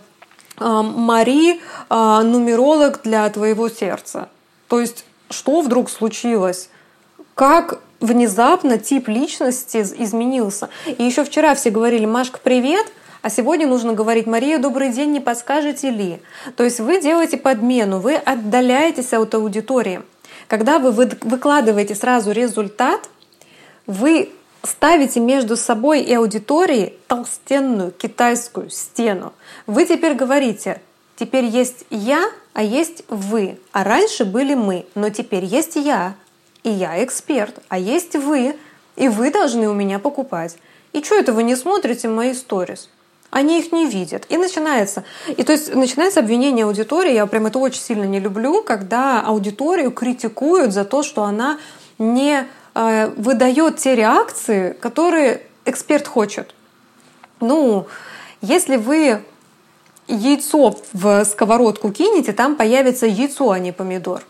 Мари, 0.61 1.59
а, 1.89 2.21
нумеролог 2.23 3.01
для 3.03 3.29
твоего 3.29 3.69
сердца. 3.69 4.29
То 4.67 4.79
есть, 4.79 5.05
что 5.29 5.61
вдруг 5.61 5.89
случилось? 5.89 6.69
Как 7.35 7.81
внезапно 7.99 8.77
тип 8.77 9.07
личности 9.07 9.77
изменился? 9.77 10.69
И 10.85 11.03
еще 11.03 11.23
вчера 11.23 11.55
все 11.55 11.69
говорили, 11.69 12.05
Машка, 12.05 12.39
привет, 12.43 12.85
а 13.21 13.29
сегодня 13.29 13.67
нужно 13.67 13.93
говорить, 13.93 14.25
Мария, 14.27 14.57
добрый 14.57 14.91
день, 14.91 15.11
не 15.11 15.19
подскажете 15.19 15.89
ли? 15.89 16.21
То 16.55 16.63
есть 16.63 16.79
вы 16.79 16.99
делаете 16.99 17.37
подмену, 17.37 17.99
вы 17.99 18.15
отдаляетесь 18.15 19.13
от 19.13 19.35
аудитории. 19.35 20.01
Когда 20.47 20.79
вы 20.79 20.91
выкладываете 20.91 21.95
сразу 21.95 22.31
результат, 22.31 23.09
вы 23.85 24.29
ставите 24.63 25.19
между 25.19 25.57
собой 25.57 26.01
и 26.01 26.13
аудиторией 26.13 26.93
толстенную 27.07 27.91
китайскую 27.91 28.69
стену. 28.69 29.33
Вы 29.67 29.85
теперь 29.85 30.13
говорите, 30.13 30.81
теперь 31.15 31.45
есть 31.45 31.85
я, 31.89 32.29
а 32.53 32.63
есть 32.63 33.03
вы. 33.09 33.59
А 33.71 33.83
раньше 33.83 34.25
были 34.25 34.53
мы, 34.53 34.85
но 34.95 35.09
теперь 35.09 35.45
есть 35.45 35.75
я, 35.75 36.15
и 36.63 36.69
я 36.69 37.03
эксперт, 37.03 37.59
а 37.69 37.77
есть 37.77 38.15
вы, 38.15 38.55
и 38.95 39.07
вы 39.07 39.31
должны 39.31 39.67
у 39.67 39.73
меня 39.73 39.99
покупать. 39.99 40.57
И 40.93 41.01
что 41.03 41.15
это 41.15 41.33
вы 41.33 41.43
не 41.43 41.55
смотрите 41.55 42.07
мои 42.07 42.33
сторис? 42.33 42.89
Они 43.29 43.59
их 43.59 43.71
не 43.71 43.85
видят. 43.85 44.25
И 44.27 44.35
начинается. 44.35 45.05
И 45.37 45.43
то 45.43 45.53
есть 45.53 45.73
начинается 45.73 46.19
обвинение 46.19 46.65
аудитории. 46.65 47.13
Я 47.13 47.25
прям 47.25 47.45
это 47.45 47.59
очень 47.59 47.79
сильно 47.79 48.03
не 48.03 48.19
люблю, 48.19 48.61
когда 48.61 49.21
аудиторию 49.21 49.91
критикуют 49.91 50.73
за 50.73 50.83
то, 50.83 51.01
что 51.01 51.23
она 51.23 51.57
не 51.97 52.45
выдает 52.73 53.77
те 53.77 53.95
реакции, 53.95 54.73
которые 54.79 55.41
эксперт 55.65 56.07
хочет. 56.07 56.55
Ну, 57.39 57.87
если 58.41 58.77
вы 58.77 59.21
яйцо 60.07 60.75
в 60.93 61.25
сковородку 61.25 61.91
кинете, 61.91 62.33
там 62.33 62.55
появится 62.55 63.05
яйцо, 63.05 63.51
а 63.51 63.59
не 63.59 63.71
помидор. 63.71 64.23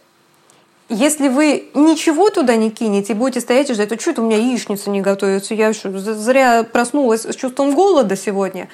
Если 0.90 1.30
вы 1.30 1.70
ничего 1.74 2.30
туда 2.30 2.58
не 2.58 2.70
кинете 2.70 3.14
и 3.14 3.16
будете 3.16 3.40
стоять 3.40 3.70
и 3.70 3.74
ждать, 3.74 3.90
то 3.90 4.00
что 4.00 4.12
это 4.12 4.22
у 4.22 4.26
меня 4.26 4.38
яичница 4.38 4.90
не 4.90 5.00
готовится, 5.00 5.54
я 5.54 5.74
что, 5.74 5.98
зря 5.98 6.64
проснулась 6.64 7.24
с 7.24 7.36
чувством 7.36 7.74
голода 7.74 8.18
сегодня, 8.18 8.68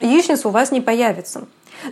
яичница 0.00 0.48
у 0.48 0.50
вас 0.50 0.72
не 0.72 0.80
появится. 0.80 1.46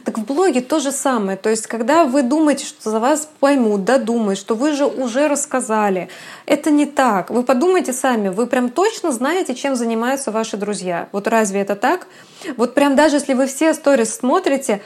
Так 0.05 0.19
в 0.19 0.25
блоге 0.25 0.61
то 0.61 0.81
же 0.81 0.93
самое. 0.93 1.37
То 1.37 1.49
есть, 1.49 1.67
когда 1.67 2.05
вы 2.05 2.23
думаете, 2.23 2.67
что 2.67 2.91
за 2.91 3.01
вас 3.01 3.29
поймут, 3.41 3.85
додумают, 3.85 4.39
что 4.39 4.55
вы 4.55 4.73
же 4.73 4.87
уже 4.87 5.29
рассказали, 5.29 6.09
это 6.47 6.71
не 6.71 6.87
так. 6.87 7.31
Вы 7.31 7.43
подумайте 7.43 7.93
сами, 7.93 8.29
вы 8.29 8.47
прям 8.47 8.69
точно 8.71 9.13
знаете, 9.13 9.55
чем 9.55 9.77
занимаются 9.77 10.31
ваши 10.31 10.57
друзья. 10.57 11.09
Вот 11.13 11.27
разве 11.27 11.61
это 11.61 11.75
так? 11.75 12.07
Вот 12.57 12.75
прям 12.75 12.97
даже 12.97 13.17
если 13.17 13.35
вы 13.35 13.47
все 13.47 13.73
сторис 13.73 14.15
смотрите, 14.15 14.83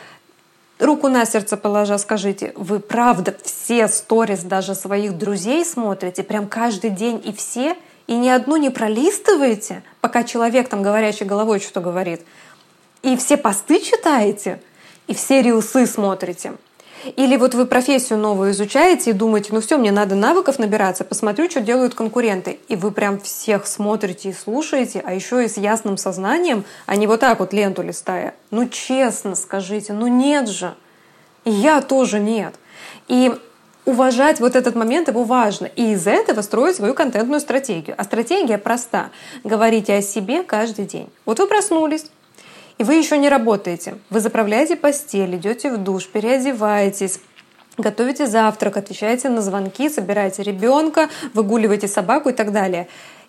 руку 0.79 1.09
на 1.09 1.25
сердце 1.25 1.57
положа, 1.57 1.99
скажите, 1.99 2.53
вы 2.55 2.79
правда 2.79 3.35
все 3.43 3.89
сторис 3.89 4.41
даже 4.41 4.75
своих 4.75 5.19
друзей 5.19 5.65
смотрите, 5.65 6.23
прям 6.23 6.47
каждый 6.47 6.91
день 6.91 7.21
и 7.25 7.33
все, 7.33 7.77
и 8.07 8.17
ни 8.17 8.29
одну 8.29 8.57
не 8.57 8.71
пролистываете, 8.71 9.83
пока 10.01 10.23
человек 10.25 10.69
там 10.69 10.83
говорящий 10.83 11.27
головой 11.27 11.61
что-то 11.61 11.81
говорит, 11.81 12.23
и 13.03 13.17
все 13.17 13.37
посты 13.37 13.81
читаете— 13.81 14.61
и 15.07 15.15
все 15.15 15.43
рилсы 15.43 15.87
смотрите. 15.87 16.53
Или 17.17 17.37
вот 17.37 17.55
вы 17.55 17.67
профессию 17.67 18.19
новую 18.19 18.53
изучаете 18.53 19.11
и 19.11 19.13
думаете, 19.13 19.49
ну 19.53 19.61
все, 19.61 19.77
мне 19.77 19.91
надо 19.91 20.15
навыков 20.15 20.61
набираться, 20.61 21.05
посмотрю, 21.05 21.51
что 21.51 21.61
делают 21.61 21.95
конкуренты. 21.95 22.61
И 22.69 22.77
вы 22.77 22.93
прям 22.93 23.19
всех 23.19 23.67
смотрите 23.67 24.31
и 24.31 24.33
слушаете, 24.33 25.03
а 25.05 25.13
еще 25.13 25.45
и 25.45 25.49
с 25.49 25.57
ясным 25.57 25.97
сознанием, 25.97 26.65
а 26.87 26.95
не 26.95 27.09
вот 27.09 27.21
так 27.21 27.41
вот 27.41 27.53
ленту 27.53 27.83
листая. 27.83 28.35
Ну 28.53 28.69
честно 28.69 29.35
скажите, 29.35 29.93
ну 29.93 30.07
нет 30.07 30.49
же. 30.49 30.75
Я 31.45 31.81
тоже 31.81 32.21
нет. 32.21 32.55
И 33.09 33.35
уважать 33.85 34.39
вот 34.39 34.55
этот 34.55 34.77
момент 34.77 35.09
его 35.09 35.25
важно. 35.25 35.67
И 35.67 35.95
из 35.95 36.07
этого 36.07 36.41
строить 36.43 36.77
свою 36.77 36.95
контентную 36.95 37.41
стратегию. 37.41 37.97
А 37.99 38.05
стратегия 38.05 38.59
проста. 38.59 39.11
Говорите 39.43 39.95
о 39.95 40.03
себе 40.03 40.45
каждый 40.45 40.85
день. 40.85 41.09
Вот 41.25 41.41
вы 41.41 41.49
проснулись, 41.49 42.07
и 42.83 42.85
вы 42.85 42.97
еще 42.97 43.17
не 43.17 43.29
работаете. 43.29 43.95
Вы 44.11 44.19
заправляете 44.19 44.75
постель, 44.75 45.37
идете 45.37 45.71
в 45.71 45.79
душ, 45.79 46.09
переодеваетесь, 46.09 47.21
готовите 47.79 48.27
завтрак, 48.27 48.77
отвечаете 48.77 49.29
на 49.29 49.41
звонки, 49.41 49.89
собираете 49.89 50.43
ребенка, 50.43 51.09
выгуливаете 51.33 51.87
собаку 51.87 52.31
и 52.31 52.33
так 52.33 52.51
далее. 52.51 52.89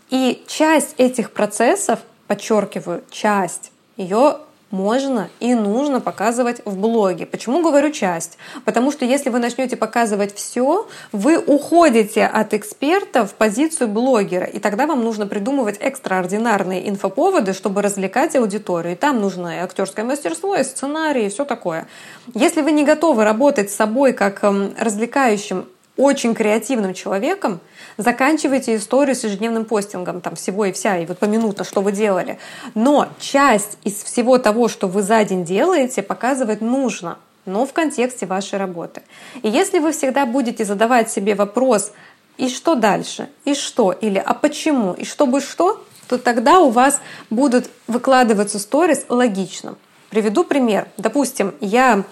И 0.10 0.44
часть 0.48 0.96
этих 0.98 1.34
процессов, 1.34 2.00
подчеркиваю, 2.26 3.04
часть, 3.12 3.72
ее 3.96 4.38
можно 4.74 5.30
и 5.40 5.54
нужно 5.54 6.02
показывать 6.02 6.62
в 6.66 6.78
блоге. 6.78 7.28
Почему 7.28 7.62
говорю 7.62 7.92
часть? 7.92 8.40
Потому 8.66 8.92
что 8.92 9.06
если 9.06 9.30
вы 9.30 9.38
начнете 9.38 9.78
показывать 9.78 10.36
все, 10.36 10.88
вы 11.12 11.38
уходите 11.38 12.26
от 12.26 12.56
эксперта 12.56 13.26
в 13.26 13.36
позицию 13.36 13.88
блогера, 13.88 14.46
и 14.46 14.58
тогда 14.58 14.88
вам 14.88 15.04
нужно 15.04 15.28
придумывать 15.28 15.78
экстраординарные 15.80 16.90
инфоповоды, 16.90 17.54
чтобы 17.54 17.84
развлекать 17.84 18.36
аудиторию. 18.36 18.94
И 18.94 18.98
там 18.98 19.22
нужно 19.22 19.58
и 19.58 19.60
актерское 19.60 20.04
мастерство, 20.04 20.56
и 20.56 20.64
сценарий, 20.64 21.28
и 21.28 21.30
все 21.30 21.46
такое. 21.46 21.88
Если 22.34 22.62
вы 22.62 22.72
не 22.72 22.84
готовы 22.84 23.24
работать 23.24 23.70
с 23.70 23.76
собой 23.76 24.14
как 24.14 24.44
эм, 24.44 24.74
развлекающим 24.80 25.68
очень 25.96 26.34
креативным 26.34 26.94
человеком, 26.94 27.60
заканчивайте 27.98 28.76
историю 28.76 29.16
с 29.16 29.24
ежедневным 29.24 29.66
постингом, 29.66 30.22
там 30.22 30.36
всего 30.36 30.66
и 30.66 30.72
вся, 30.72 30.98
и 30.98 31.06
вот 31.06 31.20
поминутно, 31.20 31.64
что 31.64 31.82
вы 31.82 31.92
делали. 31.92 32.40
Но 32.74 33.08
часть 33.20 33.78
из 33.84 34.02
всего 34.04 34.38
того, 34.38 34.68
что 34.68 34.88
вы 34.88 35.04
за 35.04 35.24
день 35.24 35.46
делаете, 35.46 36.02
показывать 36.02 36.62
нужно, 36.62 37.20
но 37.46 37.66
в 37.66 37.74
контексте 37.74 38.26
вашей 38.26 38.58
работы. 38.58 39.04
И 39.44 39.50
если 39.50 39.80
вы 39.80 39.92
всегда 39.92 40.26
будете 40.26 40.66
задавать 40.66 41.12
себе 41.12 41.36
вопрос, 41.36 41.92
и 42.38 42.50
что 42.50 42.74
дальше, 42.74 43.30
и 43.46 43.54
что, 43.54 43.92
или 43.92 44.18
а 44.18 44.34
почему, 44.34 44.94
и 44.94 45.06
чтобы 45.06 45.42
что, 45.42 45.84
то 46.08 46.18
тогда 46.18 46.60
у 46.60 46.70
вас 46.70 47.00
будут 47.30 47.70
выкладываться 47.88 48.58
сторис 48.58 49.06
логично. 49.10 49.76
Приведу 50.10 50.44
пример. 50.44 50.88
Допустим, 50.98 51.54
я 51.60 52.04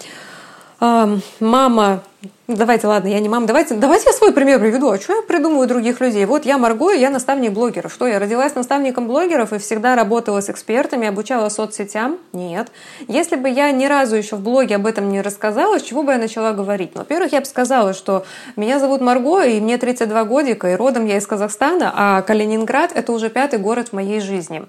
мама 1.40 2.02
Давайте, 2.48 2.88
ладно, 2.88 3.08
я 3.08 3.20
не 3.20 3.28
мама. 3.28 3.46
Давайте, 3.46 3.74
давайте 3.74 4.06
я 4.06 4.12
свой 4.12 4.32
пример 4.32 4.58
приведу. 4.58 4.90
А 4.90 4.98
что 4.98 5.14
я 5.14 5.22
придумываю 5.22 5.68
других 5.68 6.00
людей? 6.00 6.24
Вот 6.26 6.44
я 6.44 6.58
Марго, 6.58 6.90
я 6.90 7.08
наставник 7.08 7.52
блогеров. 7.52 7.92
Что, 7.92 8.06
я 8.06 8.18
родилась 8.18 8.54
наставником 8.54 9.06
блогеров 9.06 9.52
и 9.52 9.58
всегда 9.58 9.94
работала 9.94 10.40
с 10.40 10.50
экспертами, 10.50 11.06
обучала 11.06 11.48
соцсетям? 11.48 12.18
Нет. 12.32 12.72
Если 13.06 13.36
бы 13.36 13.48
я 13.48 13.70
ни 13.70 13.86
разу 13.86 14.16
еще 14.16 14.36
в 14.36 14.40
блоге 14.40 14.76
об 14.76 14.86
этом 14.86 15.08
не 15.08 15.22
рассказала, 15.22 15.78
с 15.78 15.82
чего 15.82 16.02
бы 16.02 16.12
я 16.12 16.18
начала 16.18 16.52
говорить? 16.52 16.90
Ну, 16.94 17.00
во-первых, 17.02 17.32
я 17.32 17.40
бы 17.40 17.46
сказала, 17.46 17.94
что 17.94 18.24
меня 18.56 18.80
зовут 18.80 19.00
Марго, 19.00 19.42
и 19.42 19.60
мне 19.60 19.78
32 19.78 20.24
годика, 20.24 20.68
и 20.68 20.74
родом 20.74 21.06
я 21.06 21.18
из 21.18 21.26
Казахстана, 21.26 21.92
а 21.94 22.22
Калининград— 22.22 22.90
это 22.94 23.12
уже 23.12 23.30
пятый 23.30 23.60
город 23.60 23.90
в 23.90 23.92
моей 23.92 24.20
жизни. 24.20 24.64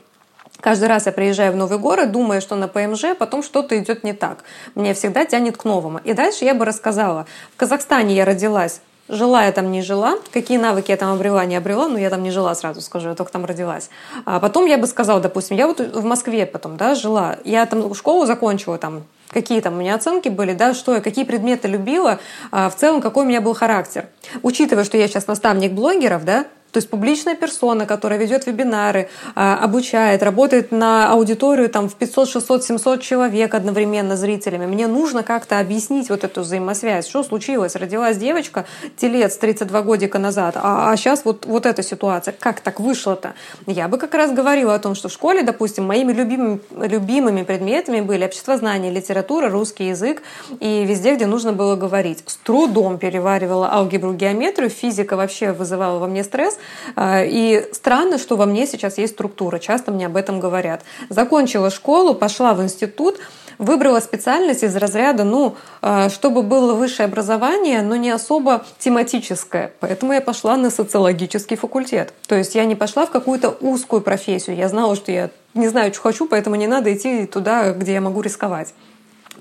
Каждый 0.64 0.88
раз 0.88 1.08
я 1.08 1.12
приезжаю 1.12 1.52
в 1.52 1.58
новый 1.58 1.78
город, 1.78 2.14
думая, 2.14 2.40
что 2.40 2.56
на 2.56 2.70
ПМЖ, 2.70 3.18
потом 3.20 3.44
что-то 3.44 3.78
идет 3.78 4.06
не 4.06 4.14
так. 4.14 4.46
Мне 4.76 4.94
всегда 4.94 5.26
тянет 5.26 5.58
к 5.58 5.66
новому. 5.66 6.00
И 6.06 6.14
дальше 6.14 6.46
я 6.46 6.56
бы 6.56 6.64
рассказала. 6.64 7.26
В 7.54 7.58
Казахстане 7.58 8.16
я 8.16 8.24
родилась, 8.24 8.80
Жила 9.10 9.44
я 9.44 9.52
там, 9.52 9.70
не 9.70 9.82
жила. 9.82 10.16
Какие 10.32 10.58
навыки 10.58 10.92
я 10.92 10.96
там 10.96 11.14
обрела, 11.14 11.44
не 11.44 11.58
обрела. 11.58 11.90
но 11.90 12.00
я 12.00 12.10
там 12.10 12.24
не 12.24 12.32
жила, 12.32 12.56
сразу 12.56 12.80
скажу, 12.80 13.10
я 13.10 13.16
только 13.16 13.34
там 13.34 13.44
родилась. 13.44 13.90
А 14.24 14.40
потом 14.40 14.66
я 14.66 14.78
бы 14.78 14.88
сказала, 14.88 15.20
допустим, 15.20 15.58
я 15.58 15.68
вот 15.68 15.82
в 15.82 16.06
Москве 16.06 16.46
потом, 16.46 16.78
да, 16.78 16.96
жила. 16.96 17.36
Я 17.44 17.66
там 17.66 17.94
школу 17.94 18.26
закончила, 18.26 18.78
там, 18.78 19.04
какие 19.32 19.60
там 19.60 19.74
у 19.74 19.78
меня 19.78 19.96
оценки 19.96 20.30
были, 20.30 20.54
да, 20.54 20.74
что 20.74 20.94
я, 20.96 21.02
какие 21.02 21.26
предметы 21.26 21.68
любила, 21.68 22.20
а 22.52 22.70
в 22.70 22.78
целом 22.78 23.02
какой 23.02 23.26
у 23.26 23.28
меня 23.28 23.42
был 23.42 23.54
характер. 23.54 24.08
Учитывая, 24.42 24.86
что 24.86 24.98
я 24.98 25.10
сейчас 25.10 25.28
наставник 25.28 25.74
блогеров, 25.74 26.24
да, 26.24 26.46
То 26.74 26.78
есть 26.78 26.90
публичная 26.90 27.36
персона, 27.36 27.86
которая 27.86 28.18
ведет 28.18 28.48
вебинары, 28.48 29.08
а, 29.36 29.60
обучает, 29.64 30.24
работает 30.24 30.72
на 30.72 31.12
аудиторию 31.12 31.70
там, 31.70 31.88
в 31.88 31.94
500, 31.94 32.28
600, 32.28 32.64
700 32.64 33.02
человек 33.02 33.54
одновременно 33.54 34.18
зрителями. 34.18 34.66
Мне 34.66 34.88
нужно 34.88 35.22
как-то 35.22 35.60
объяснить 35.60 36.10
вот 36.10 36.24
эту 36.24 36.42
взаимосвязь. 36.42 37.08
Что 37.08 37.24
случилось? 37.24 37.76
Родилась 37.76 38.18
девочка, 38.18 38.66
телец 38.98 39.38
32 39.38 39.84
годика 39.84 40.18
назад, 40.18 40.56
а, 40.58 40.92
а 40.92 40.98
сейчас 40.98 41.26
вот, 41.26 41.46
вот 41.46 41.68
эта 41.68 41.84
ситуация. 41.84 42.34
Как 42.40 42.60
так 42.60 42.80
вышло-то? 42.80 43.36
Я 43.68 43.88
бы 43.88 44.00
как 44.00 44.16
раз 44.16 44.32
говорила 44.32 44.74
о 44.74 44.80
том, 44.80 44.96
что 44.96 45.10
в 45.10 45.12
школе, 45.12 45.44
допустим, 45.44 45.86
моими 45.86 46.12
любимыми, 46.12 46.60
любимыми 46.72 47.44
предметами 47.44 48.02
были 48.02 48.26
обществознание, 48.26 48.92
литература, 48.92 49.48
русский 49.48 49.90
язык 49.90 50.24
и 50.60 50.86
везде, 50.86 51.14
где 51.14 51.28
нужно 51.28 51.54
было 51.54 51.76
говорить. 51.76 52.24
С 52.26 52.38
трудом 52.38 52.98
переваривала 52.98 53.72
алгебру, 53.72 54.14
геометрию, 54.14 54.72
физика 54.72 55.16
вообще 55.16 55.52
вызывала 55.52 56.00
во 56.00 56.08
мне 56.08 56.24
стресс, 56.24 56.58
и 56.98 57.68
странно, 57.72 58.18
что 58.18 58.36
во 58.36 58.46
мне 58.46 58.66
сейчас 58.68 58.98
есть 58.98 59.14
структура. 59.14 59.60
Часто 59.60 59.92
мне 59.92 60.06
об 60.06 60.18
этом 60.18 60.40
говорят. 60.40 60.82
Закончила 61.10 61.70
школу, 61.70 62.14
пошла 62.14 62.54
в 62.54 62.64
институт, 62.64 63.20
выбрала 63.58 64.00
специальность 64.00 64.64
из 64.64 64.76
разряда, 64.76 65.24
ну, 65.24 65.56
а, 65.82 66.10
чтобы 66.10 66.42
было 66.42 66.74
высшее 66.74 67.06
образование, 67.06 67.82
но 67.82 67.96
не 67.96 68.10
особо 68.10 68.66
тематическое. 68.80 69.74
Поэтому 69.80 70.14
я 70.14 70.22
пошла 70.22 70.58
на 70.58 70.70
социологический 70.70 71.58
факультет. 71.58 72.14
То 72.28 72.36
есть 72.36 72.56
я 72.56 72.66
не 72.66 72.76
пошла 72.76 73.06
в 73.06 73.12
какую-то 73.12 73.50
узкую 73.62 74.02
профессию. 74.02 74.56
Я 74.56 74.70
знала, 74.70 74.96
что 74.96 75.12
я 75.12 75.30
не 75.54 75.68
знаю, 75.68 75.94
что 75.94 76.02
хочу, 76.02 76.28
поэтому 76.28 76.56
не 76.56 76.68
надо 76.68 76.94
идти 76.94 77.26
туда, 77.26 77.72
где 77.72 77.94
я 77.94 78.02
могу 78.02 78.22
рисковать. 78.22 78.74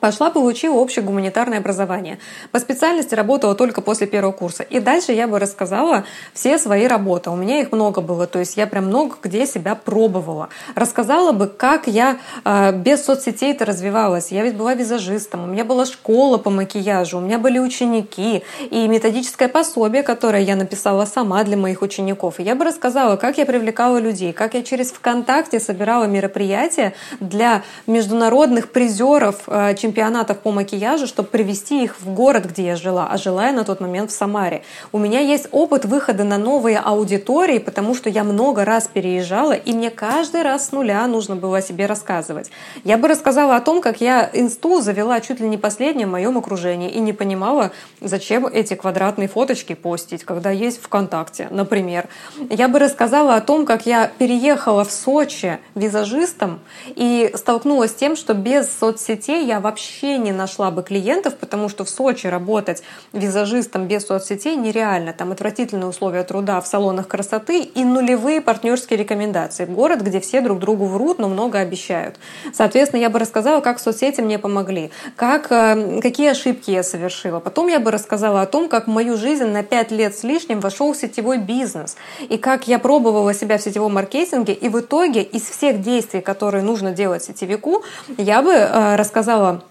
Пошла, 0.01 0.31
получила 0.31 0.75
общее 0.75 1.05
гуманитарное 1.05 1.59
образование. 1.59 2.19
По 2.51 2.59
специальности 2.59 3.15
работала 3.15 3.55
только 3.55 3.81
после 3.81 4.07
первого 4.07 4.33
курса. 4.33 4.63
И 4.63 4.81
дальше 4.81 5.13
я 5.13 5.29
бы 5.29 5.39
рассказала 5.39 6.05
все 6.33 6.59
свои 6.59 6.87
работы. 6.87 7.31
У 7.31 7.37
меня 7.37 7.61
их 7.61 7.73
много 7.73 8.01
было, 8.01 8.27
то 8.27 8.39
есть 8.39 8.57
я 8.57 8.67
прям 8.67 8.87
много 8.87 9.17
где 9.23 9.47
себя 9.47 9.75
пробовала. 9.75 10.49
Рассказала 10.75 11.33
бы, 11.33 11.47
как 11.47 11.87
я 11.87 12.19
э, 12.45 12.73
без 12.73 13.05
соцсетей-то 13.05 13.65
развивалась. 13.65 14.33
Я 14.33 14.43
ведь 14.43 14.57
была 14.57 14.75
визажистом, 14.75 15.45
у 15.45 15.47
меня 15.47 15.65
была 15.65 15.87
школа 15.87 16.39
по 16.39 16.51
макияжу, 16.51 17.19
у 17.19 17.21
меня 17.21 17.39
были 17.39 17.59
ученики 17.59 18.43
и 18.71 18.89
методическое 18.89 19.49
пособие, 19.49 20.03
которое 20.03 20.43
я 20.43 20.57
написала 20.57 21.05
сама 21.05 21.45
для 21.45 21.57
моих 21.57 21.83
учеников. 21.83 22.41
И 22.41 22.43
я 22.43 22.55
бы 22.55 22.65
рассказала, 22.65 23.17
как 23.17 23.39
я 23.39 23.47
привлекала 23.47 23.99
людей, 23.99 24.33
как 24.33 24.55
я 24.55 24.63
через 24.63 24.91
ВКонтакте 24.91 25.61
собирала 25.61 26.05
мероприятия 26.05 26.95
для 27.21 27.63
международных 27.87 28.73
призеров 28.73 29.43
э, 29.47 29.75
чемпионатов 29.83 30.39
по 30.39 30.53
макияжу, 30.53 31.09
чтобы 31.09 31.29
привести 31.29 31.83
их 31.83 32.01
в 32.01 32.15
город, 32.15 32.45
где 32.45 32.67
я 32.67 32.77
жила, 32.77 33.09
а 33.11 33.19
жила 33.19 33.47
я 33.47 33.53
на 33.53 33.65
тот 33.65 33.81
момент 33.81 34.13
в 34.13 34.15
Самаре. 34.15 34.63
У 34.93 34.99
меня 34.99 35.19
есть 35.19 35.49
опыт 35.51 35.85
выхода 35.85 36.23
на 36.23 36.39
новые 36.39 36.79
аудитории, 36.79 37.59
потому 37.59 37.97
что 37.97 38.09
я 38.09 38.23
много 38.23 38.65
раз 38.65 38.87
переезжала, 38.87 39.55
и 39.55 39.73
мне 39.73 39.91
каждый 39.91 40.43
раз 40.43 40.69
с 40.69 40.73
нуля 40.73 41.05
нужно 41.09 41.35
было 41.35 41.59
о 41.59 41.63
себе 41.63 41.87
рассказывать. 41.87 42.53
Я 42.85 42.97
бы 42.97 43.09
рассказала 43.09 43.57
о 43.57 43.61
том, 43.61 43.81
как 43.81 44.01
я 44.01 44.31
инсту 44.33 44.81
завела 44.81 45.21
чуть 45.21 45.41
ли 45.41 45.49
не 45.49 45.57
последнее 45.57 46.07
в 46.07 46.11
моем 46.11 46.39
окружении 46.39 46.91
и 46.91 47.01
не 47.01 47.13
понимала, 47.13 47.73
зачем 48.01 48.47
эти 48.47 48.75
квадратные 48.75 49.27
фоточки 49.27 49.75
постить, 49.75 50.23
когда 50.23 50.53
есть 50.53 50.81
ВКонтакте, 50.81 51.49
например. 51.51 52.09
Я 52.51 52.69
бы 52.69 52.79
рассказала 52.79 53.35
о 53.35 53.41
том, 53.41 53.67
как 53.67 53.85
я 53.87 54.07
переехала 54.19 54.85
в 54.85 54.93
Сочи 54.93 55.59
визажистом 55.75 56.61
и 56.87 57.33
столкнулась 57.35 57.91
с 57.91 57.95
тем, 57.95 58.15
что 58.15 58.35
без 58.35 58.73
соцсетей 58.79 59.45
я 59.45 59.59
вообще 59.59 59.72
вообще 59.73 60.19
не 60.19 60.33
нашла 60.33 60.71
бы 60.71 60.83
клиентов, 60.83 61.37
потому 61.37 61.71
что 61.71 61.85
в 61.85 61.89
Сочи 61.89 62.27
работать 62.27 62.83
визажистом 63.15 63.89
без 63.89 64.07
соцсетей 64.07 64.55
нереально. 64.55 65.15
Там 65.15 65.33
отвратительные 65.33 65.87
условия 65.87 66.25
труда 66.25 66.61
в 66.61 66.67
салонах 66.67 67.09
красоты 67.09 67.63
и 67.63 67.85
нулевые 67.85 68.43
партнерские 68.43 68.99
рекомендации. 68.99 69.65
Город, 69.65 70.03
где 70.03 70.21
все 70.21 70.43
друг 70.43 70.59
другу 70.59 70.85
врут, 70.85 71.19
но 71.19 71.29
много 71.29 71.59
обещают. 71.59 72.17
Соответственно, 72.53 73.01
я 73.01 73.09
бы 73.09 73.19
рассказала, 73.19 73.63
как 73.63 73.79
соцсети 73.79 74.21
мне 74.21 74.39
помогли, 74.39 74.91
как, 75.17 75.51
э, 75.51 76.01
какие 76.03 76.31
ошибки 76.31 76.71
я 76.71 76.83
совершила. 76.83 77.41
Потом 77.41 77.69
я 77.69 77.81
бы 77.81 77.91
рассказала 77.91 78.43
о 78.43 78.47
том, 78.47 78.69
как 78.69 78.89
в 78.89 78.91
мою 78.91 79.17
жизнь 79.17 79.47
на 79.47 79.63
5 79.63 79.91
лет 79.91 80.15
с 80.15 80.23
лишним 80.23 80.61
вошел 80.61 80.95
сетевой 80.95 81.39
бизнес. 81.39 81.97
И 82.29 82.37
как 82.37 82.69
я 82.69 82.79
пробовала 82.79 83.33
себя 83.33 83.57
в 83.57 83.63
сетевом 83.63 83.95
маркетинге. 83.95 84.53
И 84.53 84.69
в 84.69 84.79
итоге 84.81 85.23
из 85.23 85.43
всех 85.43 85.81
действий, 85.81 86.21
которые 86.21 86.63
нужно 86.63 86.91
делать 86.91 87.25
сетевику, 87.25 87.83
я 88.19 88.43
бы 88.43 88.53
э, 88.53 88.97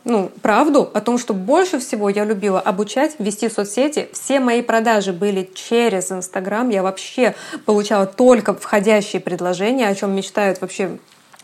ну, 0.04 0.32
правду 0.42 0.90
о 0.94 1.02
том, 1.02 1.18
что 1.18 1.34
больше 1.34 1.80
всего 1.80 2.10
я 2.10 2.26
любила 2.26 2.60
обучать, 2.60 3.16
вести 3.20 3.50
соцсети. 3.50 4.10
Все 4.14 4.40
мои 4.40 4.62
продажи 4.62 5.14
были 5.14 5.50
через 5.54 6.12
Инстаграм. 6.12 6.70
Я 6.70 6.84
вообще 6.84 7.36
получала 7.66 8.06
только 8.06 8.54
входящие 8.54 9.22
предложения, 9.22 9.88
о 9.88 9.96
чем 9.96 10.16
мечтают 10.16 10.62
вообще 10.62 10.98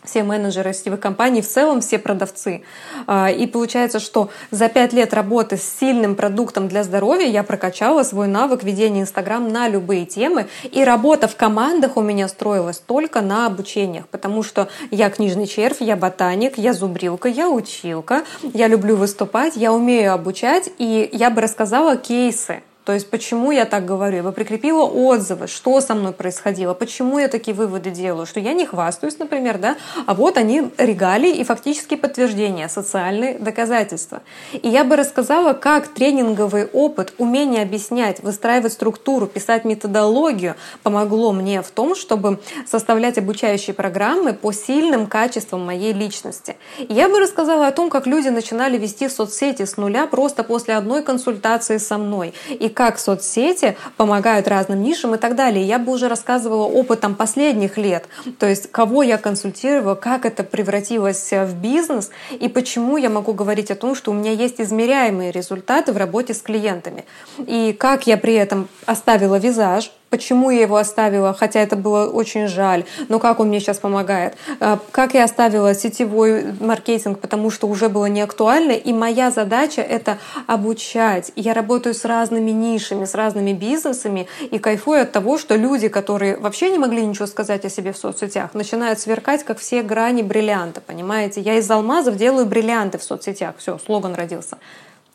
все 0.04 0.22
менеджеры 0.22 0.72
сетевых 0.72 1.00
компаний, 1.00 1.42
в 1.42 1.48
целом 1.48 1.80
все 1.80 1.98
продавцы. 1.98 2.62
А, 3.06 3.30
и 3.30 3.46
получается, 3.46 4.00
что 4.00 4.30
за 4.50 4.68
пять 4.68 4.92
лет 4.92 5.12
работы 5.14 5.56
с 5.56 5.62
сильным 5.62 6.14
продуктом 6.14 6.68
для 6.68 6.84
здоровья 6.84 7.26
я 7.26 7.42
прокачала 7.42 8.02
свой 8.02 8.28
навык 8.28 8.62
ведения 8.62 9.02
Инстаграм 9.02 9.46
на 9.48 9.68
любые 9.68 10.06
темы. 10.06 10.46
И 10.70 10.84
работа 10.84 11.28
в 11.28 11.36
командах 11.36 11.96
у 11.96 12.00
меня 12.00 12.28
строилась 12.28 12.78
только 12.78 13.20
на 13.20 13.46
обучениях, 13.46 14.08
потому 14.08 14.42
что 14.42 14.68
я 14.90 15.10
книжный 15.10 15.46
червь, 15.46 15.80
я 15.80 15.96
ботаник, 15.96 16.58
я 16.58 16.72
зубрилка, 16.72 17.28
я 17.28 17.48
училка, 17.48 18.24
я 18.42 18.68
люблю 18.68 18.96
выступать, 18.96 19.56
я 19.56 19.72
умею 19.72 20.12
обучать, 20.12 20.70
и 20.78 21.08
я 21.12 21.30
бы 21.30 21.40
рассказала 21.40 21.96
кейсы 21.96 22.62
то 22.88 22.94
есть 22.94 23.10
почему 23.10 23.50
я 23.50 23.66
так 23.66 23.84
говорю? 23.84 24.16
Я 24.16 24.22
бы 24.22 24.32
прикрепила 24.32 24.82
отзывы, 24.82 25.46
что 25.46 25.78
со 25.82 25.94
мной 25.94 26.14
происходило, 26.14 26.72
почему 26.72 27.18
я 27.18 27.28
такие 27.28 27.54
выводы 27.54 27.90
делаю, 27.90 28.24
что 28.24 28.40
я 28.40 28.54
не 28.54 28.64
хвастаюсь, 28.64 29.18
например, 29.18 29.58
да, 29.58 29.76
а 30.06 30.14
вот 30.14 30.38
они 30.38 30.70
регалии 30.78 31.36
и 31.36 31.44
фактически 31.44 31.96
подтверждения, 31.96 32.66
социальные 32.70 33.38
доказательства. 33.40 34.22
И 34.54 34.70
я 34.70 34.84
бы 34.84 34.96
рассказала, 34.96 35.52
как 35.52 35.88
тренинговый 35.88 36.64
опыт, 36.64 37.12
умение 37.18 37.60
объяснять, 37.60 38.22
выстраивать 38.22 38.72
структуру, 38.72 39.26
писать 39.26 39.66
методологию 39.66 40.54
помогло 40.82 41.32
мне 41.32 41.60
в 41.60 41.70
том, 41.70 41.94
чтобы 41.94 42.40
составлять 42.66 43.18
обучающие 43.18 43.74
программы 43.74 44.32
по 44.32 44.50
сильным 44.50 45.08
качествам 45.08 45.66
моей 45.66 45.92
личности. 45.92 46.56
И 46.78 46.94
я 46.94 47.10
бы 47.10 47.20
рассказала 47.20 47.66
о 47.66 47.72
том, 47.72 47.90
как 47.90 48.06
люди 48.06 48.28
начинали 48.28 48.78
вести 48.78 49.10
соцсети 49.10 49.66
с 49.66 49.76
нуля 49.76 50.06
просто 50.06 50.42
после 50.42 50.74
одной 50.74 51.02
консультации 51.02 51.76
со 51.76 51.98
мной. 51.98 52.32
И 52.48 52.70
как 52.78 53.00
соцсети 53.00 53.76
помогают 53.96 54.46
разным 54.46 54.84
нишам 54.84 55.16
и 55.16 55.18
так 55.18 55.34
далее. 55.34 55.66
Я 55.66 55.80
бы 55.80 55.90
уже 55.90 56.06
рассказывала 56.06 56.62
опытом 56.62 57.16
последних 57.16 57.76
лет, 57.76 58.06
то 58.38 58.46
есть 58.46 58.70
кого 58.70 59.02
я 59.02 59.18
консультировала, 59.18 59.96
как 59.96 60.24
это 60.24 60.44
превратилось 60.44 61.32
в 61.32 61.56
бизнес 61.56 62.10
и 62.30 62.48
почему 62.48 62.96
я 62.96 63.10
могу 63.10 63.32
говорить 63.32 63.72
о 63.72 63.74
том, 63.74 63.96
что 63.96 64.12
у 64.12 64.14
меня 64.14 64.30
есть 64.30 64.60
измеряемые 64.60 65.32
результаты 65.32 65.92
в 65.92 65.96
работе 65.96 66.34
с 66.34 66.40
клиентами. 66.40 67.04
И 67.38 67.72
как 67.72 68.06
я 68.06 68.16
при 68.16 68.34
этом 68.34 68.68
оставила 68.86 69.40
визаж, 69.40 69.90
почему 70.10 70.50
я 70.50 70.62
его 70.62 70.76
оставила, 70.76 71.34
хотя 71.34 71.60
это 71.60 71.76
было 71.76 72.06
очень 72.06 72.46
жаль, 72.46 72.84
но 73.08 73.18
как 73.18 73.40
он 73.40 73.48
мне 73.48 73.60
сейчас 73.60 73.78
помогает. 73.78 74.36
А, 74.60 74.78
как 74.90 75.14
я 75.14 75.24
оставила 75.24 75.74
сетевой 75.74 76.52
маркетинг, 76.60 77.18
потому 77.20 77.50
что 77.50 77.66
уже 77.66 77.88
было 77.88 78.06
не 78.06 78.20
актуально, 78.20 78.72
и 78.72 78.92
моя 78.92 79.30
задача— 79.30 79.80
это 79.82 80.18
обучать. 80.46 81.32
Я 81.36 81.54
работаю 81.54 81.94
с 81.94 82.04
разными 82.04 82.50
нишами, 82.50 83.04
с 83.04 83.14
разными 83.14 83.52
бизнесами, 83.52 84.28
и 84.50 84.58
кайфую 84.58 85.02
от 85.02 85.12
того, 85.12 85.38
что 85.38 85.56
люди, 85.56 85.88
которые 85.88 86.36
вообще 86.36 86.70
не 86.70 86.78
могли 86.78 87.04
ничего 87.04 87.26
сказать 87.26 87.64
о 87.64 87.70
себе 87.70 87.92
в 87.92 87.98
соцсетях, 87.98 88.54
начинают 88.54 88.98
сверкать, 88.98 89.44
как 89.44 89.58
все 89.58 89.82
грани 89.82 90.22
бриллианта, 90.22 90.80
понимаете? 90.80 91.40
Я 91.40 91.58
из 91.58 91.70
алмазов 91.70 92.16
делаю 92.16 92.46
бриллианты 92.46 92.98
в 92.98 93.02
соцсетях. 93.02 93.56
Все, 93.58 93.78
слоган 93.78 94.14
родился. 94.14 94.58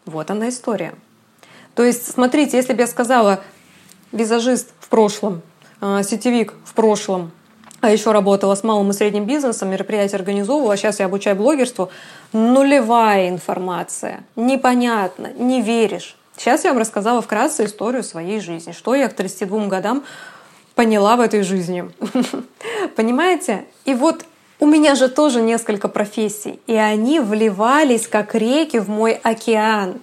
Вот 0.06 0.30
она 0.30 0.50
история. 0.50 0.94
То 1.76 1.84
есть, 1.84 2.12
смотрите, 2.12 2.58
если 2.58 2.74
бы 2.74 2.82
я 2.82 2.88
сказала, 2.88 3.42
визажист 4.14 4.70
в 4.80 4.88
прошлом, 4.88 5.42
а, 5.82 6.02
сетевик 6.04 6.54
в 6.64 6.74
прошлом, 6.74 7.32
а 7.82 7.92
еще 7.92 8.14
работала 8.14 8.56
с 8.56 8.64
малым 8.64 8.92
и 8.92 8.94
средним 8.94 9.26
бизнесом, 9.26 9.70
мероприятия 9.70 10.16
организовывала, 10.16 10.76
а 10.76 10.78
сейчас 10.78 11.02
я 11.02 11.08
обучаю 11.08 11.36
блогерству. 11.36 11.90
Нулевая 12.32 13.28
информация, 13.28 14.24
непонятно, 14.38 15.34
не 15.38 15.62
веришь. 15.62 16.16
Сейчас 16.38 16.64
я 16.64 16.70
вам 16.72 16.80
рассказала 16.80 17.22
вкратце 17.22 17.66
историю 17.66 18.04
своей 18.04 18.40
жизни, 18.40 18.72
что 18.72 18.96
я 18.96 19.10
к 19.10 19.14
32 19.14 19.68
годам 19.68 20.06
поняла 20.76 21.18
в 21.18 21.20
этой 21.20 21.44
жизни. 21.44 21.92
Понимаете? 22.96 23.66
И 23.84 23.94
вот 23.94 24.24
у 24.60 24.66
меня 24.66 24.96
же 24.96 25.10
тоже 25.10 25.42
несколько 25.42 25.90
профессий, 25.90 26.62
и 26.68 26.76
они 26.76 27.20
вливались 27.20 28.08
как 28.08 28.34
реки 28.34 28.80
в 28.80 28.90
мой 28.90 29.12
океан. 29.12 29.96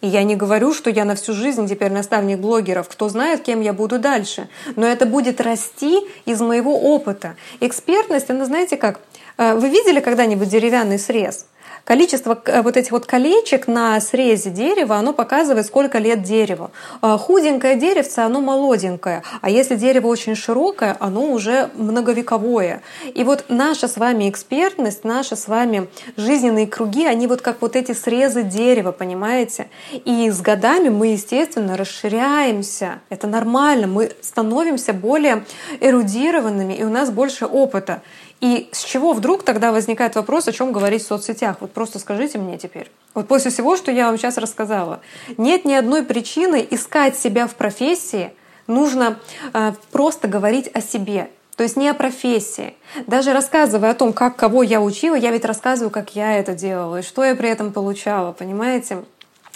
И 0.00 0.06
я 0.06 0.22
не 0.22 0.36
говорю, 0.36 0.72
что 0.74 0.90
я 0.90 1.04
на 1.04 1.14
всю 1.14 1.32
жизнь 1.32 1.68
теперь 1.68 1.92
наставник 1.92 2.38
блогеров. 2.38 2.88
Кто 2.88 3.08
знает, 3.08 3.42
кем 3.42 3.60
я 3.60 3.72
буду 3.72 3.98
дальше. 3.98 4.48
Но 4.76 4.86
это 4.86 5.06
будет 5.06 5.40
расти 5.40 6.00
из 6.24 6.40
моего 6.40 6.78
опыта. 6.94 7.36
Экспертность, 7.60 8.30
она 8.30 8.44
знаете 8.44 8.76
как? 8.76 9.00
Э, 9.36 9.54
вы 9.54 9.68
видели 9.68 10.00
когда-нибудь 10.00 10.48
деревянный 10.48 10.98
срез? 10.98 11.46
Количество 11.84 12.40
э, 12.46 12.62
вот 12.62 12.76
этих 12.76 12.92
вот 12.92 13.04
колечек 13.04 13.68
на 13.68 14.00
срезе 14.00 14.50
дерева, 14.50 14.96
оно 14.96 15.12
показывает, 15.12 15.66
сколько 15.66 15.98
лет 15.98 16.22
дереву. 16.22 16.70
А, 17.02 17.18
худенькое 17.18 17.76
деревце, 17.76 18.20
оно 18.20 18.40
молоденькое. 18.40 19.22
А 19.42 19.50
если 19.50 19.76
дерево 19.76 20.06
очень 20.06 20.34
широкое, 20.34 20.96
оно 20.98 21.30
уже 21.30 21.70
многовековое. 21.74 22.82
И 23.14 23.22
вот 23.22 23.44
наша 23.48 23.86
с 23.86 23.98
вами 23.98 24.30
экспертность, 24.30 25.04
наши 25.04 25.36
с 25.36 25.46
вами 25.46 25.88
жизненные 26.16 26.66
круги, 26.66 27.04
они 27.04 27.26
вот 27.26 27.42
как 27.42 27.60
вот 27.60 27.76
эти 27.76 27.92
срезы 27.92 28.42
дерева, 28.42 28.92
понимаете? 28.92 29.68
И 29.92 30.30
с 30.30 30.40
годами 30.40 30.88
мы, 30.88 31.08
естественно, 31.08 31.76
расширяемся. 31.76 33.00
Это 33.10 33.26
нормально. 33.26 33.86
Мы 33.86 34.10
становимся 34.22 34.94
более 34.94 35.44
эрудированными, 35.80 36.72
и 36.72 36.84
у 36.84 36.88
нас 36.88 37.10
больше 37.10 37.44
опыта. 37.44 38.00
И 38.40 38.68
с 38.72 38.84
чего 38.84 39.12
вдруг 39.12 39.42
тогда 39.42 39.72
возникает 39.72 40.16
вопрос, 40.16 40.48
о 40.48 40.52
чем 40.52 40.72
говорить 40.72 41.02
в 41.02 41.06
соцсетях? 41.06 41.56
Вот 41.60 41.72
просто 41.72 41.98
скажите 41.98 42.38
мне 42.38 42.58
теперь. 42.58 42.90
Вот 43.14 43.28
после 43.28 43.50
всего, 43.50 43.76
что 43.76 43.90
я 43.90 44.06
вам 44.06 44.18
сейчас 44.18 44.36
рассказала, 44.36 45.00
нет 45.36 45.64
ни 45.64 45.72
одной 45.72 46.02
причины 46.02 46.66
искать 46.70 47.16
себя 47.16 47.46
в 47.46 47.54
профессии. 47.54 48.32
Нужно 48.66 49.18
э, 49.52 49.72
просто 49.92 50.28
говорить 50.28 50.68
о 50.74 50.80
себе. 50.80 51.30
То 51.56 51.62
есть 51.62 51.76
не 51.76 51.88
о 51.88 51.94
профессии. 51.94 52.74
Даже 53.06 53.32
рассказывая 53.32 53.90
о 53.90 53.94
том, 53.94 54.12
как 54.12 54.36
кого 54.36 54.62
я 54.62 54.80
учила, 54.80 55.14
я 55.14 55.30
ведь 55.30 55.44
рассказываю, 55.44 55.90
как 55.90 56.16
я 56.16 56.36
это 56.38 56.54
делала 56.54 56.98
и 56.98 57.02
что 57.02 57.24
я 57.24 57.36
при 57.36 57.48
этом 57.48 57.72
получала, 57.72 58.32
понимаете? 58.32 59.04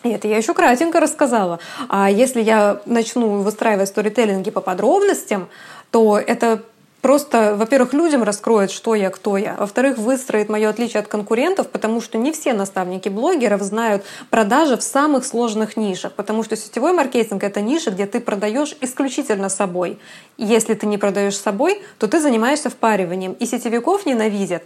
И 0.04 0.10
это 0.10 0.28
я 0.28 0.36
еще 0.36 0.54
кратенько 0.54 1.00
рассказала. 1.00 1.58
А 1.88 2.08
если 2.08 2.40
я 2.40 2.80
начну 2.86 3.42
выстраивать 3.42 3.88
сторителлинги 3.88 4.50
по 4.50 4.60
подробностям, 4.60 5.48
то 5.90 6.18
это 6.18 6.62
просто, 7.00 7.54
во-первых, 7.56 7.92
людям 7.92 8.22
раскроет, 8.22 8.70
что 8.70 8.94
я, 8.94 9.10
кто 9.10 9.36
я. 9.36 9.54
Во-вторых, 9.58 9.98
выстроит 9.98 10.48
мое 10.48 10.68
отличие 10.68 11.00
от 11.00 11.08
конкурентов, 11.08 11.68
потому 11.68 12.00
что 12.00 12.18
не 12.18 12.32
все 12.32 12.52
наставники 12.52 13.08
блогеров 13.08 13.62
знают 13.62 14.04
продажи 14.30 14.76
в 14.76 14.82
самых 14.82 15.24
сложных 15.24 15.76
нишах. 15.76 16.12
Потому 16.12 16.42
что 16.42 16.56
сетевой 16.56 16.92
маркетинг— 16.92 17.42
это 17.44 17.60
ниша, 17.60 17.90
где 17.90 18.06
ты 18.06 18.20
продаешь 18.20 18.76
исключительно 18.80 19.48
собой. 19.48 19.98
Если 20.36 20.74
ты 20.74 20.86
не 20.86 20.98
продаешь 20.98 21.36
собой, 21.36 21.82
то 21.98 22.06
ты 22.06 22.20
занимаешься 22.20 22.70
впариванием. 22.70 23.32
И 23.32 23.46
сетевиков 23.46 24.06
ненавидят 24.06 24.62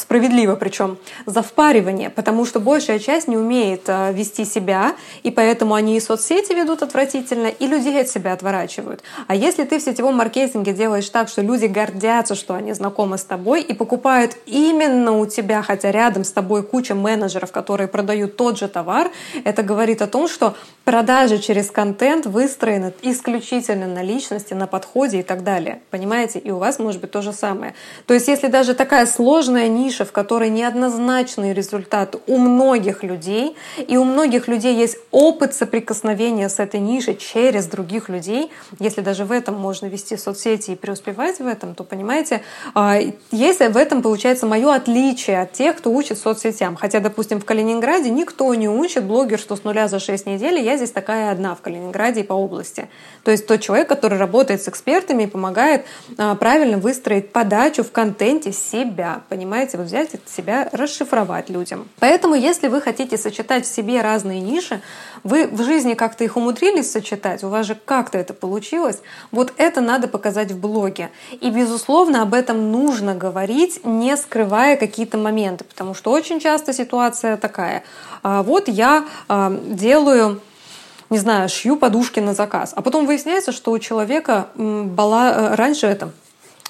справедливо 0.00 0.56
причем, 0.56 0.98
за 1.26 1.42
впаривание, 1.42 2.10
потому 2.10 2.44
что 2.44 2.60
большая 2.60 2.98
часть 2.98 3.28
не 3.28 3.36
умеет 3.36 3.82
э, 3.86 4.12
вести 4.12 4.44
себя, 4.44 4.94
и 5.22 5.30
поэтому 5.30 5.74
они 5.74 5.96
и 5.96 6.00
соцсети 6.00 6.52
ведут 6.52 6.82
отвратительно, 6.82 7.46
и 7.48 7.66
людей 7.66 8.00
от 8.00 8.08
себя 8.08 8.32
отворачивают. 8.32 9.02
А 9.26 9.34
если 9.34 9.64
ты 9.64 9.78
в 9.78 9.82
сетевом 9.82 10.16
маркетинге 10.16 10.72
делаешь 10.72 11.08
так, 11.10 11.28
что 11.28 11.42
люди 11.42 11.66
гордятся, 11.66 12.34
что 12.34 12.54
они 12.54 12.72
знакомы 12.72 13.18
с 13.18 13.24
тобой 13.24 13.62
и 13.62 13.74
покупают 13.74 14.36
именно 14.46 15.18
у 15.18 15.26
тебя, 15.26 15.62
хотя 15.62 15.90
рядом 15.90 16.24
с 16.24 16.32
тобой 16.32 16.62
куча 16.62 16.94
менеджеров, 16.94 17.52
которые 17.52 17.88
продают 17.88 18.36
тот 18.36 18.58
же 18.58 18.68
товар, 18.68 19.10
это 19.44 19.62
говорит 19.62 20.02
о 20.02 20.06
том, 20.06 20.28
что 20.28 20.54
продажи 20.84 21.38
через 21.38 21.70
контент 21.70 22.26
выстроены 22.26 22.92
исключительно 23.02 23.86
на 23.86 24.02
личности, 24.02 24.54
на 24.54 24.66
подходе 24.66 25.20
и 25.20 25.22
так 25.22 25.44
далее. 25.44 25.80
Понимаете? 25.90 26.38
И 26.38 26.50
у 26.50 26.58
вас 26.58 26.78
может 26.78 27.00
быть 27.00 27.10
то 27.10 27.22
же 27.22 27.32
самое. 27.32 27.74
То 28.06 28.14
есть 28.14 28.28
если 28.28 28.48
даже 28.48 28.74
такая 28.74 29.06
сложная 29.06 29.68
ниша, 29.68 29.89
в 29.98 30.12
которой 30.12 30.50
неоднозначный 30.50 31.52
результат 31.52 32.16
у 32.26 32.36
многих 32.38 33.02
людей, 33.02 33.56
и 33.78 33.96
у 33.96 34.04
многих 34.04 34.48
людей 34.48 34.74
есть 34.74 34.98
опыт 35.10 35.54
соприкосновения 35.54 36.48
с 36.48 36.58
этой 36.58 36.80
нишей 36.80 37.16
через 37.16 37.66
других 37.66 38.08
людей, 38.08 38.50
если 38.78 39.00
даже 39.00 39.24
в 39.24 39.32
этом 39.32 39.54
можно 39.54 39.86
вести 39.86 40.16
соцсети 40.16 40.72
и 40.72 40.76
преуспевать 40.76 41.38
в 41.38 41.46
этом, 41.46 41.74
то, 41.74 41.84
понимаете, 41.84 42.42
а, 42.74 42.98
есть 43.30 43.58
в 43.58 43.76
этом, 43.76 44.02
получается, 44.02 44.46
мое 44.46 44.74
отличие 44.74 45.40
от 45.40 45.52
тех, 45.52 45.76
кто 45.76 45.92
учит 45.92 46.18
соцсетям. 46.18 46.76
Хотя, 46.76 47.00
допустим, 47.00 47.40
в 47.40 47.44
Калининграде 47.44 48.10
никто 48.10 48.54
не 48.54 48.68
учит 48.68 49.04
блогерству 49.04 49.56
с 49.56 49.64
нуля 49.64 49.88
за 49.88 49.98
6 49.98 50.26
недель, 50.26 50.58
я 50.60 50.76
здесь 50.76 50.90
такая 50.90 51.30
одна 51.30 51.54
в 51.54 51.60
Калининграде 51.60 52.20
и 52.20 52.22
по 52.22 52.34
области. 52.34 52.88
То 53.24 53.30
есть 53.30 53.46
тот 53.46 53.60
человек, 53.60 53.88
который 53.88 54.18
работает 54.18 54.62
с 54.62 54.68
экспертами 54.68 55.24
и 55.24 55.26
помогает 55.26 55.84
а, 56.16 56.34
правильно 56.34 56.78
выстроить 56.78 57.32
подачу 57.32 57.82
в 57.82 57.92
контенте 57.92 58.52
себя, 58.52 59.22
понимаете? 59.28 59.69
Давайте 59.70 59.76
вот 59.76 59.86
взять 59.86 60.14
это 60.14 60.30
себя, 60.30 60.68
расшифровать 60.72 61.50
людям. 61.50 61.88
Поэтому, 61.98 62.34
если 62.34 62.68
вы 62.68 62.80
хотите 62.80 63.16
сочетать 63.16 63.66
в 63.66 63.74
себе 63.74 64.00
разные 64.00 64.40
ниши, 64.40 64.80
вы 65.24 65.46
в 65.46 65.62
жизни 65.64 65.94
как-то 65.94 66.24
их 66.24 66.36
умудрились 66.36 66.90
сочетать, 66.90 67.44
у 67.44 67.48
вас 67.48 67.66
же 67.66 67.74
как-то 67.74 68.18
это 68.18 68.34
получилось, 68.34 69.00
вот 69.30 69.52
это 69.56 69.80
надо 69.80 70.08
показать 70.08 70.52
в 70.52 70.58
блоге. 70.58 71.10
И, 71.40 71.50
безусловно, 71.50 72.22
об 72.22 72.34
этом 72.34 72.72
нужно 72.72 73.14
говорить, 73.14 73.84
не 73.84 74.16
скрывая 74.16 74.76
какие-то 74.76 75.18
моменты, 75.18 75.64
потому 75.64 75.94
что 75.94 76.10
очень 76.10 76.40
часто 76.40 76.72
ситуация 76.72 77.36
такая. 77.36 77.82
А, 78.22 78.42
вот 78.42 78.68
я 78.68 79.04
а, 79.28 79.52
делаю 79.66 80.40
не 81.10 81.18
знаю, 81.18 81.48
шью 81.48 81.76
подушки 81.76 82.20
на 82.20 82.34
заказ. 82.34 82.72
А 82.76 82.82
потом 82.82 83.04
выясняется, 83.04 83.50
что 83.50 83.72
у 83.72 83.78
человека 83.80 84.46
была 84.54 85.32
э, 85.32 85.54
раньше 85.56 85.88
это 85.88 86.12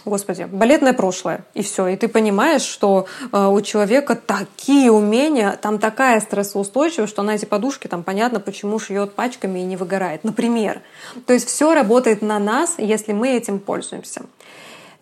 Господи, 0.04 0.44
балетное 0.50 0.92
прошлое, 0.92 1.44
и 1.54 1.62
все. 1.62 1.88
И 1.88 1.96
ты 1.96 2.08
понимаешь, 2.08 2.62
что 2.62 3.06
э, 3.32 3.46
у 3.46 3.60
человека 3.60 4.14
такие 4.16 4.90
умения, 4.90 5.58
там 5.60 5.78
такая 5.78 6.20
стрессоустойчивость, 6.20 7.12
что 7.12 7.22
на 7.22 7.34
эти 7.34 7.44
подушки 7.44 7.86
там 7.86 8.02
понятно, 8.02 8.40
почему 8.40 8.78
шьет 8.78 9.12
пачками 9.12 9.58
и 9.58 9.64
не 9.64 9.76
выгорает. 9.76 10.24
Например. 10.24 10.80
То 11.26 11.34
есть 11.34 11.48
все 11.48 11.74
работает 11.74 12.22
на 12.22 12.38
нас, 12.38 12.74
если 12.78 13.12
мы 13.12 13.36
этим 13.36 13.58
пользуемся. 13.58 14.22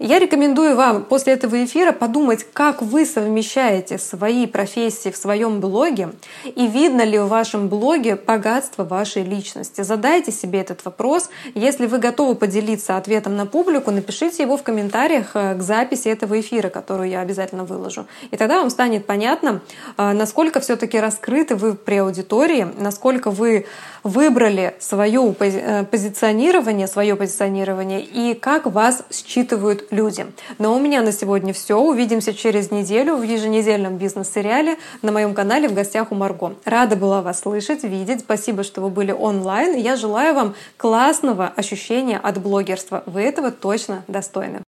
Я 0.01 0.21
рекомендую 0.21 0.77
вам 0.77 1.03
после 1.03 1.33
этого 1.33 1.65
эфира 1.65 1.91
подумать, 1.91 2.47
как 2.53 2.83
вы 2.83 3.05
совмещаете 3.05 3.99
свои 3.99 4.47
профессии 4.47 5.11
в 5.11 5.17
своем 5.17 5.59
блоге 5.59 6.11
и 6.45 6.69
видно 6.69 7.03
ли 7.03 7.19
в 7.19 7.27
вашем 7.27 7.69
блоге 7.69 8.15
богатство 8.15 8.85
вашей 8.85 9.25
личности. 9.25 9.81
Задайте 9.81 10.31
себе 10.31 10.61
этот 10.61 10.85
вопрос. 10.85 11.31
Если 11.57 11.87
вы 11.87 11.99
готовы 11.99 12.37
поделиться 12.37 12.97
ответом 12.97 13.35
на 13.35 13.45
публику, 13.45 13.91
напишите 13.91 14.45
его 14.45 14.57
в 14.57 14.63
комментариях 14.63 15.33
э, 15.35 15.57
к 15.57 15.63
записи 15.63 16.07
этого 16.07 16.39
эфира, 16.39 16.69
которую 16.69 17.09
я 17.09 17.21
обязательно 17.21 17.65
выложу. 17.65 18.07
И 18.31 18.37
тогда 18.37 18.61
вам 18.61 18.71
станет 18.71 19.05
понятно, 19.05 19.63
э, 19.97 20.13
насколько 20.13 20.61
все-таки 20.61 21.01
раскрыты 21.01 21.57
вы 21.57 21.75
при 21.75 21.97
аудитории, 21.97 22.69
насколько 22.79 23.33
вы 23.33 23.67
выбрали 24.03 24.75
свое 24.81 25.35
э, 25.39 25.85
позиционирование, 25.85 26.87
свое 26.87 27.17
позиционирование 27.17 28.01
и 28.01 28.35
как 28.35 28.67
вас 28.67 29.03
считывают 29.11 29.89
люди. 29.91 30.27
Но 30.59 30.75
у 30.75 30.81
меня 30.81 31.03
на 31.03 31.13
сегодня 31.13 31.53
все. 31.53 31.79
Увидимся 31.79 32.35
через 32.35 32.71
неделю 32.71 33.17
в 33.17 33.23
еженедельном 33.23 33.97
бизнес-сериале 33.97 34.77
на 35.03 35.13
моем 35.13 35.35
канале 35.35 35.69
«В 35.69 35.75
гостях 35.75 36.13
у 36.13 36.15
Марго». 36.15 36.55
Рада 36.65 36.97
была 36.97 37.23
вас 37.23 37.41
слышать, 37.41 37.85
видеть. 37.85 38.21
Спасибо, 38.21 38.63
что 38.63 38.81
вы 38.81 38.91
были 38.91 39.13
онлайн. 39.13 39.77
Я 39.77 39.97
желаю 39.97 40.35
вам 40.35 40.55
классного 40.77 41.53
ощущения 41.57 42.19
от 42.19 42.41
блогерства. 42.41 43.03
Вы 43.07 43.23
этого 43.23 43.51
точно 43.51 44.05
достойны. 44.09 44.61